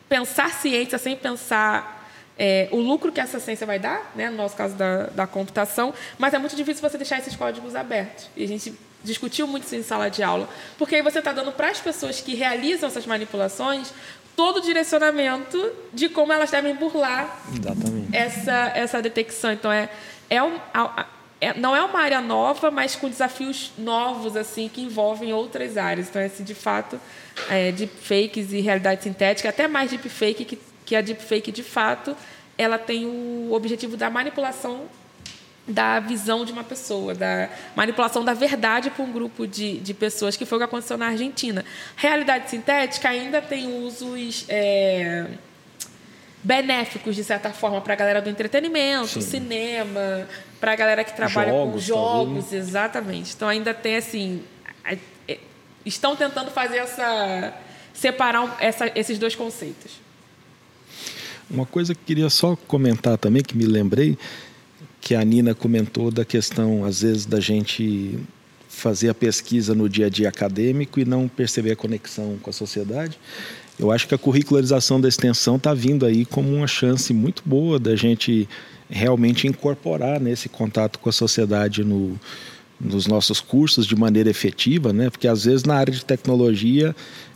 [0.09, 1.98] pensar ciência sem pensar
[2.39, 5.93] é, o lucro que essa ciência vai dar, né, no nosso caso da, da computação,
[6.19, 8.29] mas é muito difícil você deixar esses códigos abertos.
[8.37, 8.73] E a gente
[9.03, 12.21] discutiu muito isso em sala de aula, porque aí você está dando para as pessoas
[12.21, 13.93] que realizam essas manipulações
[14.39, 17.41] todo o direcionamento de como elas devem burlar
[18.13, 19.51] essa, essa detecção.
[19.51, 19.89] Então, é,
[20.31, 20.61] é, um,
[21.41, 26.09] é, não é uma área nova, mas com desafios novos assim que envolvem outras áreas.
[26.09, 27.01] Então, esse, de fato,
[27.51, 30.59] é, deepfakes e realidade sintética, até mais deepfake, que,
[30.89, 32.17] que a deepfake, de fato,
[32.57, 34.87] ela tem o objetivo da manipulação
[35.67, 40.35] da visão de uma pessoa, da manipulação da verdade para um grupo de, de pessoas,
[40.35, 41.63] que foi o que aconteceu na Argentina.
[41.95, 45.27] Realidade sintética ainda tem usos é,
[46.43, 49.21] benéficos, de certa forma, para a galera do entretenimento, Sim.
[49.21, 50.27] cinema,
[50.59, 52.59] para a galera que trabalha jogos, com jogos, também.
[52.61, 53.35] exatamente.
[53.37, 54.43] Então ainda tem assim.
[54.87, 55.39] É,
[55.85, 57.53] estão tentando fazer essa.
[57.93, 60.08] separar essa, esses dois conceitos.
[61.51, 64.19] Uma coisa que queria só comentar também, que me lembrei,
[65.01, 68.19] que a Nina comentou da questão, às vezes, da gente
[68.69, 72.53] fazer a pesquisa no dia a dia acadêmico e não perceber a conexão com a
[72.53, 73.19] sociedade.
[73.79, 77.79] Eu acho que a curricularização da extensão está vindo aí como uma chance muito boa
[77.79, 78.49] da gente
[78.91, 82.19] realmente incorporar nesse contato com a sociedade no,
[82.81, 85.11] nos nossos cursos de maneira efetiva, né?
[85.11, 86.95] Porque às vezes na área de tecnologia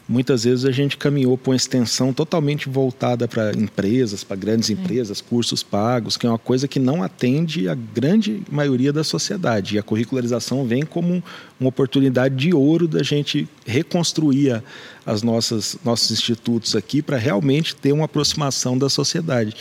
[0.08, 4.72] muitas vezes a gente caminhou para uma extensão totalmente voltada para empresas, para grandes é.
[4.72, 9.76] empresas, cursos pagos, que é uma coisa que não atende a grande maioria da sociedade.
[9.76, 11.22] E a curricularização vem como
[11.58, 14.62] uma oportunidade de ouro da gente reconstruir
[15.04, 19.54] as nossas nossos institutos aqui para realmente ter uma aproximação da sociedade.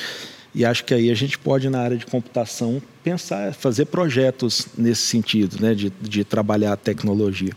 [0.53, 5.03] E acho que aí a gente pode, na área de computação, pensar, fazer projetos nesse
[5.03, 7.53] sentido, né, de, de trabalhar a tecnologia.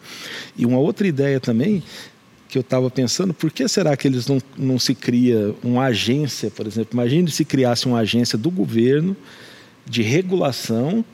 [0.57, 1.83] E uma outra ideia também
[2.55, 6.53] que eu estava pensando, por que será que eles não, não se cria uma agência,
[6.53, 6.91] por exemplo?
[6.93, 9.17] Imagine se criasse uma agência do governo
[9.85, 11.05] de regulação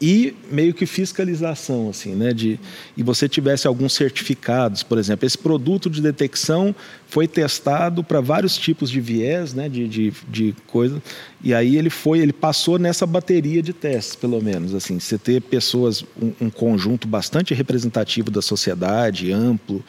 [0.00, 2.32] e meio que fiscalização, assim, né?
[2.32, 2.58] De,
[2.96, 6.74] e você tivesse alguns certificados, por exemplo, esse produto de detecção
[7.06, 9.68] foi testado para vários tipos de viés, né?
[9.68, 11.00] De, de, de coisa,
[11.44, 15.40] e aí ele foi, ele passou nessa bateria de testes, pelo menos, assim, você ter
[15.40, 19.84] pessoas, um, um conjunto bastante representativo da sociedade, amplo,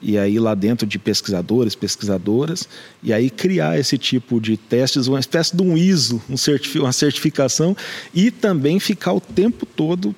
[0.00, 2.68] e aí lá dentro de pesquisadores, pesquisadoras,
[3.02, 6.92] e aí criar esse tipo de testes, uma espécie de um ISO, um certifi uma
[6.92, 7.76] certificação,
[8.14, 10.14] e também ficar o tempo todo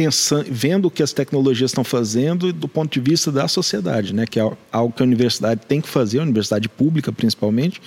[0.00, 4.24] pensando, vendo o que as tecnologias estão fazendo do ponto de vista da sociedade, né?
[4.24, 7.82] que é algo que a universidade tem que fazer, a universidade pública principalmente,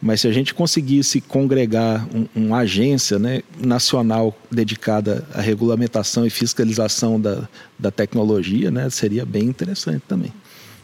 [0.00, 6.30] mas se a gente conseguisse congregar um, uma agência né, nacional dedicada à regulamentação e
[6.30, 10.32] fiscalização da, da tecnologia, né, seria bem interessante também.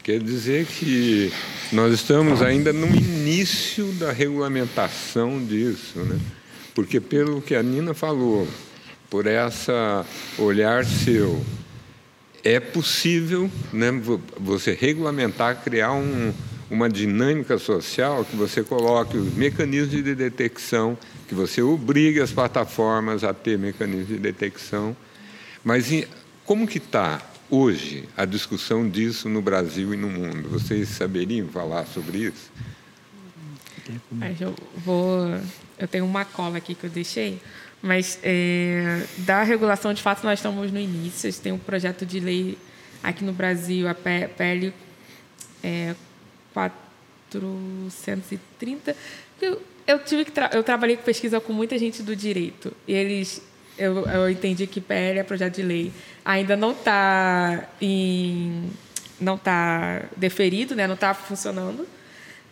[0.03, 1.31] Quer dizer que
[1.71, 6.19] nós estamos ainda no início da regulamentação disso, né?
[6.73, 8.47] Porque pelo que a Nina falou,
[9.11, 10.03] por essa
[10.39, 11.39] olhar seu,
[12.43, 13.91] é possível né,
[14.39, 16.33] você regulamentar, criar um,
[16.67, 20.97] uma dinâmica social que você coloque os mecanismos de detecção,
[21.27, 24.95] que você obrigue as plataformas a ter mecanismos de detecção.
[25.63, 25.91] Mas
[26.43, 27.21] como que está
[27.51, 30.47] hoje a discussão disso no Brasil e no mundo?
[30.49, 32.49] Vocês saberiam falar sobre isso?
[34.39, 35.27] Eu vou.
[35.77, 37.41] Eu tenho uma cola aqui que eu deixei,
[37.81, 41.33] mas é, da regulação, de fato, nós estamos no início.
[41.33, 42.57] Tem um projeto de lei
[43.03, 44.71] aqui no Brasil, a PL
[45.63, 45.95] é,
[46.53, 48.95] 430.
[49.41, 52.71] Eu, eu tive que tra eu trabalhei com pesquisa com muita gente do direito.
[52.87, 53.41] E eles
[53.81, 55.91] eu, eu entendi que PL é projeto de lei
[56.23, 58.69] ainda não está em
[59.19, 60.87] não está deferido, né?
[60.87, 61.87] não está funcionando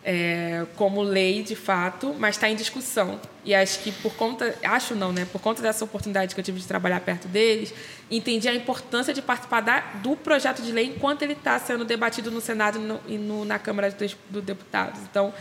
[0.02, 3.20] é, como lei de fato, mas está em discussão.
[3.44, 5.26] E acho que por conta, acho não, né?
[5.30, 7.72] Por conta dessa oportunidade que eu tive de trabalhar perto deles,
[8.10, 12.30] entendi a importância de participar da, do projeto de lei enquanto ele está sendo debatido
[12.30, 15.00] no Senado no, e no, na Câmara dos do Deputados.
[15.10, 15.32] Então,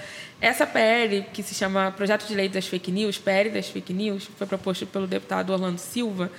[0.42, 4.30] essa PL, que se chama Projeto de Lei das Fake News, PL das Fake News,
[4.38, 6.32] foi proposto pelo deputado Orlando Silva,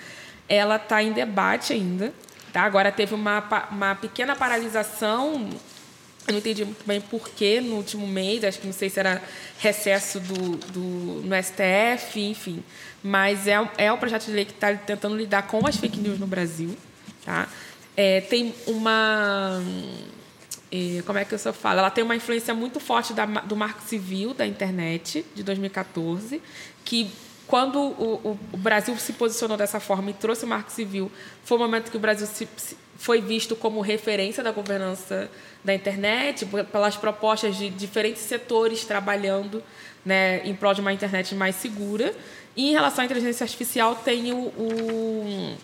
[0.49, 2.13] ela está em debate ainda.
[2.53, 2.63] Tá?
[2.63, 5.49] Agora teve uma, uma pequena paralisação
[6.27, 9.23] eu não entendi muito bem porquê no último mês, acho que não sei se era
[9.59, 10.81] recesso do, do,
[11.25, 12.63] no STF, enfim.
[13.03, 16.19] Mas é, é o projeto de lei que está tentando lidar com as fake news
[16.19, 16.77] no Brasil.
[17.25, 17.49] Tá?
[17.97, 19.61] É, tem uma.
[20.71, 21.81] É, como é que eu só falo?
[21.81, 26.41] Ela tem uma influência muito forte da, do Marco Civil da internet, de 2014,
[26.85, 27.11] que
[27.51, 31.11] quando o, o, Brasil se posicionou dessa forma e trouxe o Marco Civil,
[31.45, 32.49] foi o momento que o Brasil se,
[32.97, 35.29] foi visto como referência da governança
[35.65, 39.61] da internet, pelas propostas de diferentes setores trabalhando
[40.07, 42.15] né, em prol de uma internet mais segura.
[42.57, 45.57] E em relação à inteligência artificial, tem o, o,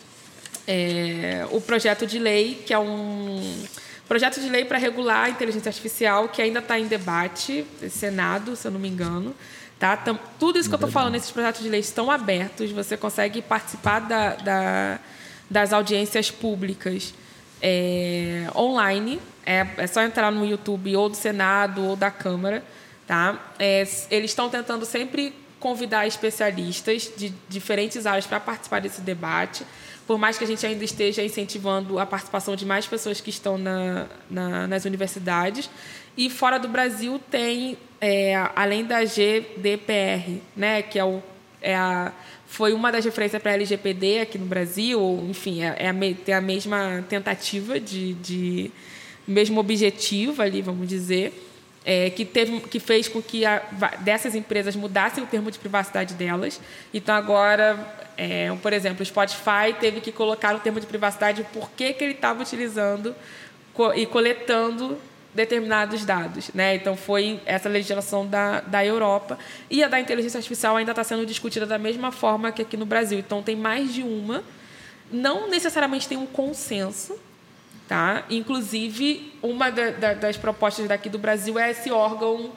[0.66, 3.64] é, o projeto de lei, que é um
[4.08, 8.66] projeto de lei para regular a inteligência artificial, que ainda está em debate, Senado, se
[8.66, 9.32] eu não me engano.
[9.78, 9.96] Tá?
[10.38, 14.00] Tudo isso que eu estou falando, esses projetos de lei estão abertos, você consegue participar
[14.00, 14.98] da, da,
[15.50, 17.12] das audiências públicas
[17.60, 22.64] é, online é, é só entrar no YouTube ou do Senado ou da Câmara.
[23.06, 23.52] Tá?
[23.58, 29.64] É, eles estão tentando sempre convidar especialistas de diferentes áreas para participar desse debate,
[30.06, 33.56] por mais que a gente ainda esteja incentivando a participação de mais pessoas que estão
[33.56, 35.70] na, na, nas universidades.
[36.16, 41.22] E fora do Brasil tem, é, além da GDPR, né, que é, o,
[41.60, 42.12] é a,
[42.46, 45.94] foi uma das referências para a LGPD aqui no Brasil, ou, enfim, é, é a,
[46.24, 48.70] tem a mesma tentativa de, de
[49.26, 51.42] mesmo objetivo ali, vamos dizer,
[51.84, 53.58] é, que, teve, que fez com que a,
[54.00, 56.60] dessas empresas mudassem o termo de privacidade delas.
[56.94, 57.78] Então, agora,
[58.16, 62.02] é, por exemplo, o Spotify teve que colocar o termo de privacidade por que, que
[62.02, 63.14] ele estava utilizando
[63.74, 64.98] co e coletando
[65.36, 66.50] determinados dados.
[66.52, 66.74] Né?
[66.74, 69.38] Então, foi essa legislação da, da Europa.
[69.70, 72.86] E a da inteligência artificial ainda está sendo discutida da mesma forma que aqui no
[72.86, 73.18] Brasil.
[73.18, 74.42] Então, tem mais de uma.
[75.12, 77.16] Não necessariamente tem um consenso,
[77.88, 78.24] Tá?
[78.28, 82.50] Inclusive, uma da, da, das propostas daqui do Brasil é esse órgão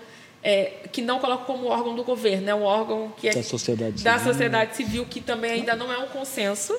[0.43, 4.03] é, que não coloca como órgão do governo, é um órgão que é da sociedade
[4.03, 6.75] da civil, sociedade civil que também ainda não é um consenso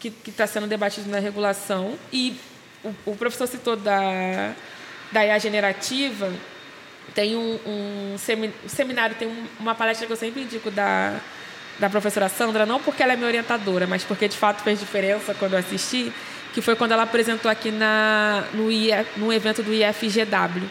[0.00, 1.96] que está sendo debatido na regulação.
[2.12, 2.36] E
[2.82, 4.52] o, o, professor citou da,
[5.12, 6.32] da IA generativa,
[7.14, 8.16] tem um, um,
[8.66, 11.14] seminário, tem uma palestra que eu sempre indico da,
[11.78, 15.34] da professora Sandra, não porque ela é minha orientadora, mas porque de fato fez diferença
[15.34, 16.12] quando eu assisti,
[16.54, 18.68] que foi quando ela apresentou aqui na, no,
[19.16, 20.68] no evento do IFGW.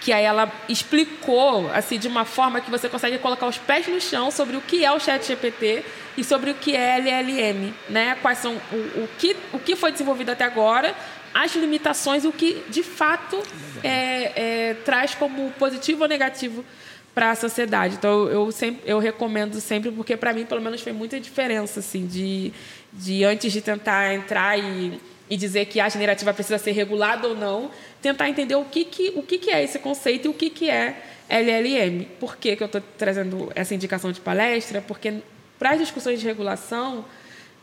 [0.00, 3.98] Que aí ela explicou assim de uma forma que você consegue colocar os pés no
[4.00, 5.82] chão sobre o que é o Chat GPT
[6.16, 8.14] e sobre o que é LLM, né?
[8.20, 10.94] Quais são o, o que o que foi desenvolvido até agora,
[11.34, 13.42] as limitações, o que de fato
[13.82, 16.64] é, é, traz como positivo ou negativo
[17.12, 17.96] para a sociedade.
[17.96, 22.06] Então eu sempre eu recomendo sempre porque para mim pelo menos fez muita diferença assim
[22.06, 22.52] de
[22.92, 27.34] de antes de tentar entrar e, e dizer que a generativa precisa ser regulada ou
[27.34, 27.70] não,
[28.00, 30.70] tentar entender o que, que, o que, que é esse conceito e o que, que
[30.70, 32.04] é LLM.
[32.20, 34.80] Por que, que eu estou trazendo essa indicação de palestra?
[34.80, 35.14] Porque
[35.58, 37.04] para as discussões de regulação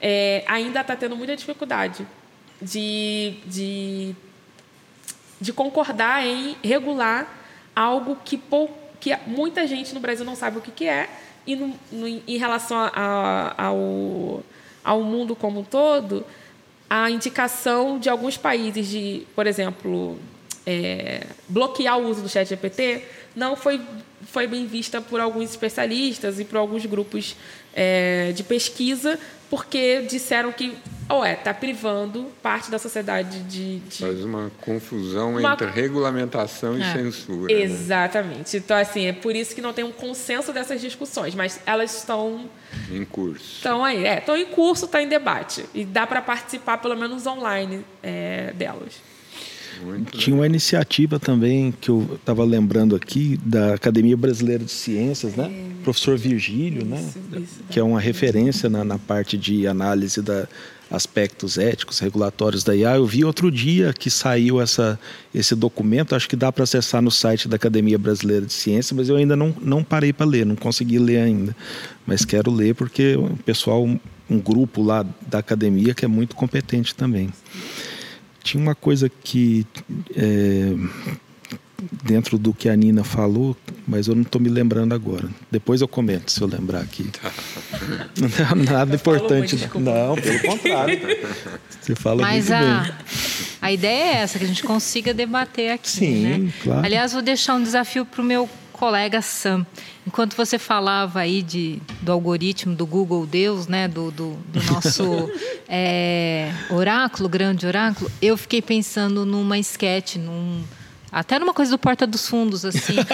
[0.02, 2.06] é, ainda está tendo muita dificuldade
[2.62, 4.16] de, de,
[5.40, 7.40] de concordar em regular
[7.76, 11.10] algo que, pou, que muita gente no Brasil não sabe o que, que é
[11.48, 12.92] e no, no, em relação a,
[13.58, 14.44] a, ao
[14.84, 16.26] ao mundo como um todo,
[16.90, 20.18] a indicação de alguns países de, por exemplo,
[20.66, 23.04] é, bloquear o uso do chat GPT
[23.36, 23.80] não foi,
[24.24, 27.36] foi bem vista por alguns especialistas e por alguns grupos
[27.74, 29.18] é, de pesquisa,
[29.52, 30.74] porque disseram que,
[31.12, 33.98] ué, está privando parte da sociedade de, de...
[33.98, 35.52] Faz uma confusão uma...
[35.52, 36.94] entre regulamentação e é.
[36.94, 37.54] censura.
[37.54, 37.62] Né?
[37.62, 38.56] Exatamente.
[38.56, 38.64] Né?
[38.64, 42.50] Então, assim, é por isso que não tem um consenso dessas discussões, mas elas estão...
[42.90, 43.58] Em curso.
[43.58, 45.66] Estão aí, é, estão em curso, está em debate.
[45.74, 49.11] E dá para participar, pelo menos online, é, delas.
[49.84, 55.36] Muito Tinha uma iniciativa também que eu estava lembrando aqui da Academia Brasileira de Ciências,
[55.36, 55.46] né?
[55.46, 55.84] É.
[55.84, 57.00] Professor Virgílio, né?
[57.00, 57.40] isso, né?
[57.40, 60.48] Isso, que é uma referência na, na parte de análise da
[60.92, 62.98] aspectos éticos, regulatórios da IA.
[62.98, 65.00] Eu vi outro dia que saiu essa,
[65.34, 69.08] esse documento, acho que dá para acessar no site da Academia Brasileira de Ciências, mas
[69.08, 71.56] eu ainda não, não parei para ler, não consegui ler ainda.
[72.06, 73.88] Mas quero ler porque o pessoal,
[74.30, 77.30] um grupo lá da academia que é muito competente também.
[78.44, 79.66] Tinha uma coisa que,
[80.16, 80.74] é,
[82.04, 83.56] dentro do que a Nina falou,
[83.88, 85.30] mas eu não estou me lembrando agora.
[85.50, 87.04] Depois eu comento, se eu lembrar aqui.
[87.04, 87.32] Tá.
[88.56, 89.58] Não, nada importante.
[89.76, 91.00] Não, pelo contrário.
[91.80, 92.94] Você fala mas muito a, bem.
[93.62, 95.90] A ideia é essa, que a gente consiga debater aqui.
[95.90, 96.54] Sim, né?
[96.64, 96.86] claro.
[96.86, 98.50] Aliás, vou deixar um desafio para o meu
[98.82, 99.64] colega Sam.
[100.08, 105.32] Enquanto você falava aí de, do algoritmo do Google Deus, né, do, do, do nosso
[105.70, 110.64] é, oráculo, grande oráculo, eu fiquei pensando numa esquete, num,
[111.12, 112.96] até numa coisa do Porta dos Fundos, assim.
[112.98, 113.06] É,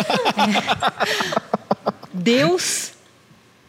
[2.15, 2.93] Deus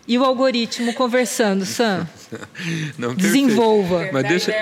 [0.06, 2.08] e o algoritmo conversando, Sam.
[2.96, 4.08] Não, Desenvolva.
[4.12, 4.54] Mas deixa...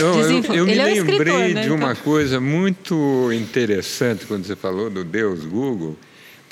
[0.00, 1.62] Não, eu, eu me é um lembrei né?
[1.64, 2.02] de uma então...
[2.02, 5.94] coisa muito interessante quando você falou do Deus Google,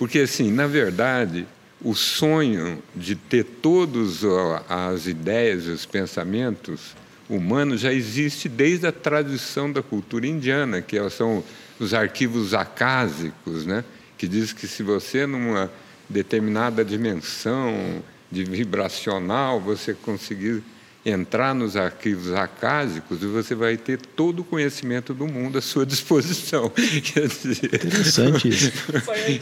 [0.03, 1.47] porque assim, na verdade,
[1.81, 4.25] o sonho de ter todas
[4.69, 6.97] as ideias, os pensamentos
[7.31, 11.45] humanos já existe desde a tradição da cultura indiana, que são
[11.79, 13.85] os arquivos acásicos, né?
[14.19, 15.71] que diz que se você numa
[16.09, 20.65] determinada dimensão de vibracional, você conseguir
[21.05, 25.85] entrar nos arquivos acásicos e você vai ter todo o conhecimento do mundo à sua
[25.87, 26.71] disposição.
[26.71, 28.73] Quer dizer, Interessante isso.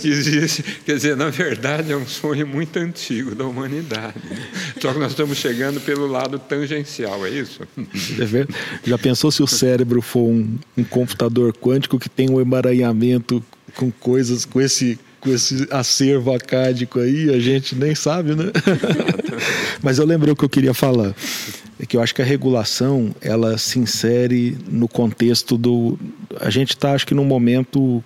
[0.03, 4.15] Existe, quer dizer, na verdade é um sonho muito antigo da humanidade.
[4.81, 7.63] Só que nós estamos chegando pelo lado tangencial, é isso?
[7.77, 13.45] É Já pensou se o cérebro for um, um computador quântico que tem um emaranhamento
[13.77, 18.45] com coisas, com esse com esse acervo acádico aí, a gente nem sabe, né?
[19.83, 21.15] Mas eu lembrei o que eu queria falar.
[21.79, 25.99] É que eu acho que a regulação, ela se insere no contexto do...
[26.41, 28.03] A gente está, acho que, num momento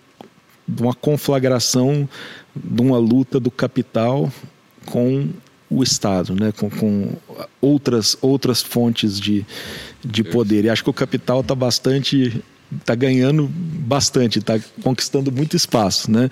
[0.66, 2.08] de uma conflagração
[2.54, 4.32] de uma luta do capital
[4.86, 5.28] com
[5.68, 6.52] o Estado, né?
[6.52, 7.12] com, com
[7.60, 9.44] outras, outras fontes de,
[10.04, 10.64] de poder.
[10.64, 12.42] E acho que o capital está bastante
[12.80, 16.10] está ganhando bastante, está conquistando muito espaço.
[16.10, 16.28] Né?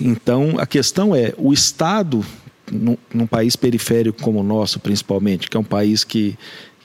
[0.00, 2.24] Então, a questão é: o Estado,
[2.70, 6.36] num, num, país periférico como o nosso, principalmente, que é um país que,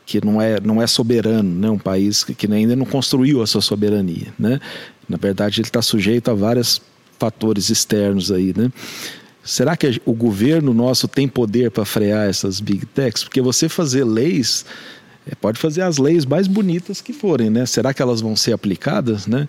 [0.06, 1.70] que não, é, não é soberano, né?
[1.70, 4.34] um país que, que ainda não construiu a sua soberania.
[4.38, 4.60] Né?
[5.08, 6.82] Na verdade, ele está sujeito a vários
[7.20, 8.53] fatores externos aí.
[8.56, 8.72] Né?
[9.43, 13.24] Será que o governo nosso tem poder para frear essas big techs?
[13.24, 14.66] Porque você fazer leis
[15.30, 17.65] é, pode fazer as leis mais bonitas que forem, né?
[17.65, 19.47] Será que elas vão ser aplicadas, né?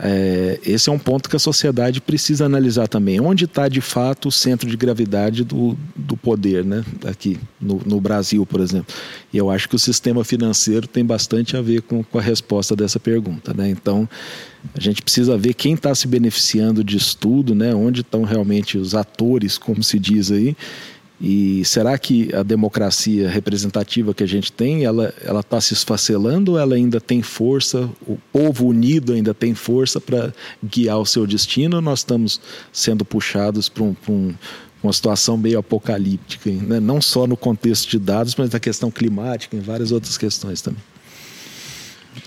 [0.00, 3.20] É, esse é um ponto que a sociedade precisa analisar também.
[3.20, 6.84] Onde está de fato o centro de gravidade do, do poder, né?
[7.04, 8.94] aqui no, no, Brasil, por exemplo.
[9.32, 12.76] E eu acho que o sistema financeiro tem bastante a ver com, com a resposta
[12.76, 13.52] dessa pergunta.
[13.52, 13.70] Né?
[13.70, 14.08] Então,
[14.72, 17.74] a gente precisa ver quem está se beneficiando disso tudo, né?
[17.74, 20.56] onde estão realmente os atores, como se diz aí,
[21.20, 26.52] e será que a democracia representativa que a gente tem, ela ela está se esfacelando
[26.52, 27.90] ou ela ainda tem força?
[28.06, 31.76] O povo unido ainda tem força para guiar o seu destino?
[31.76, 32.40] Ou nós estamos
[32.72, 34.34] sendo puxados para um, um,
[34.80, 36.78] uma situação meio apocalíptica, né?
[36.78, 40.82] não só no contexto de dados, mas na questão climática, em várias outras questões também.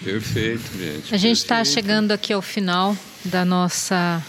[0.03, 1.15] Perfeito, gente.
[1.15, 4.21] A gente está chegando aqui ao final da nossa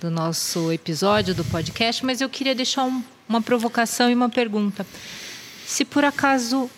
[0.00, 4.86] do nosso episódio do podcast, mas eu queria deixar um uma provocação e uma pergunta.
[5.66, 6.70] Se por acaso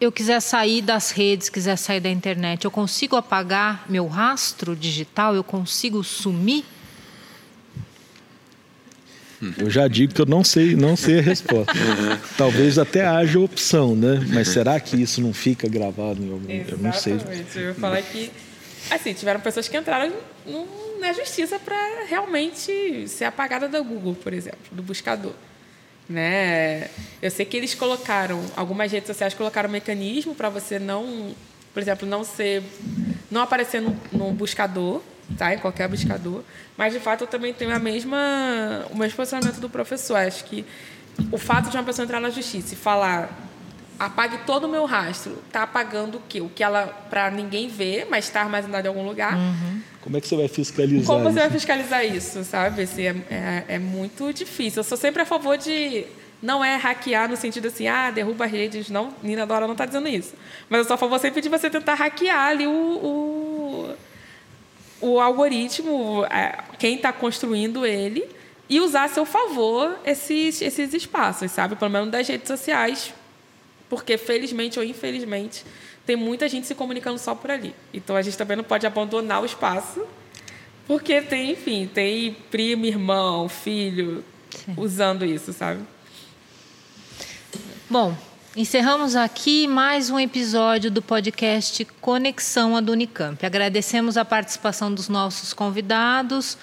[0.00, 5.34] eu quiser sair das redes, quiser sair da internet, eu consigo apagar meu rastro digital?
[5.34, 6.64] Eu consigo sumir?
[9.58, 11.72] Eu já digo que eu não sei, não sei a resposta.
[12.36, 14.24] Talvez até haja opção, né?
[14.32, 16.50] Mas será que isso não fica gravado em algum?
[16.50, 16.72] Exatamente.
[16.72, 17.62] Eu não sei.
[17.62, 18.30] Eu ia falar que
[18.90, 20.12] assim tiveram pessoas que entraram
[21.00, 25.34] na justiça para realmente ser apagada da Google, por exemplo, do buscador.
[26.08, 26.88] Né?
[27.22, 31.34] Eu sei que eles colocaram, algumas redes sociais colocaram um mecanismo para você não,
[31.72, 32.62] por exemplo, não ser,
[33.30, 35.00] não aparecer no, no, buscador,
[35.38, 35.54] tá?
[35.54, 36.42] Em qualquer buscador.
[36.76, 40.16] Mas de fato eu também tenho a mesma, o mesmo posicionamento do professor.
[40.16, 40.64] Acho que
[41.32, 43.30] o fato de uma pessoa entrar na justiça e falar
[43.98, 46.40] apague todo o meu rastro, tá apagando o quê?
[46.40, 49.36] O que ela para ninguém ver, mas está armazenado em algum lugar.
[49.36, 49.80] Uhum.
[50.04, 51.38] Como é que você vai fiscalizar Como você isso?
[51.38, 52.82] vai fiscalizar isso, sabe?
[52.82, 54.80] Assim, é, é, é, muito difícil.
[54.80, 56.04] Eu sou sempre a favor de...
[56.42, 58.90] Não é hackear no sentido assim, ah, derruba redes.
[58.90, 60.34] Não, Nina Dora não está dizendo isso.
[60.68, 63.96] Mas eu sou a favor sempre de você tentar hackear ali o,
[65.00, 68.28] o, o algoritmo, é, quem está construindo ele,
[68.68, 71.76] e usar a seu favor esses, esses espaços, sabe?
[71.76, 73.14] Pelo menos das redes sociais.
[73.88, 75.64] Porque, felizmente ou infelizmente,
[76.06, 77.74] tem muita gente se comunicando só por ali.
[77.92, 80.04] Então a gente também não pode abandonar o espaço,
[80.86, 84.74] porque tem, enfim, tem primo, irmão, filho Sim.
[84.76, 85.80] usando isso, sabe?
[87.88, 88.14] Bom,
[88.56, 93.44] encerramos aqui mais um episódio do podcast Conexão a Unicamp.
[93.44, 96.58] Agradecemos a participação dos nossos convidados.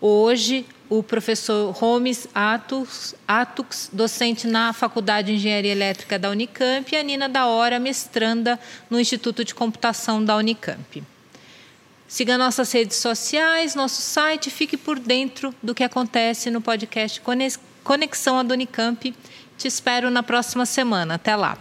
[0.00, 0.66] Hoje,
[0.98, 7.02] o professor Romes Atux, Atux, docente na Faculdade de Engenharia Elétrica da Unicamp, e a
[7.02, 11.02] Nina da Hora, mestranda no Instituto de Computação da Unicamp.
[12.06, 17.22] Siga nossas redes sociais, nosso site, fique por dentro do que acontece no podcast
[17.82, 19.14] Conexão Adonicamp.
[19.56, 21.14] Te espero na próxima semana.
[21.14, 21.56] Até lá.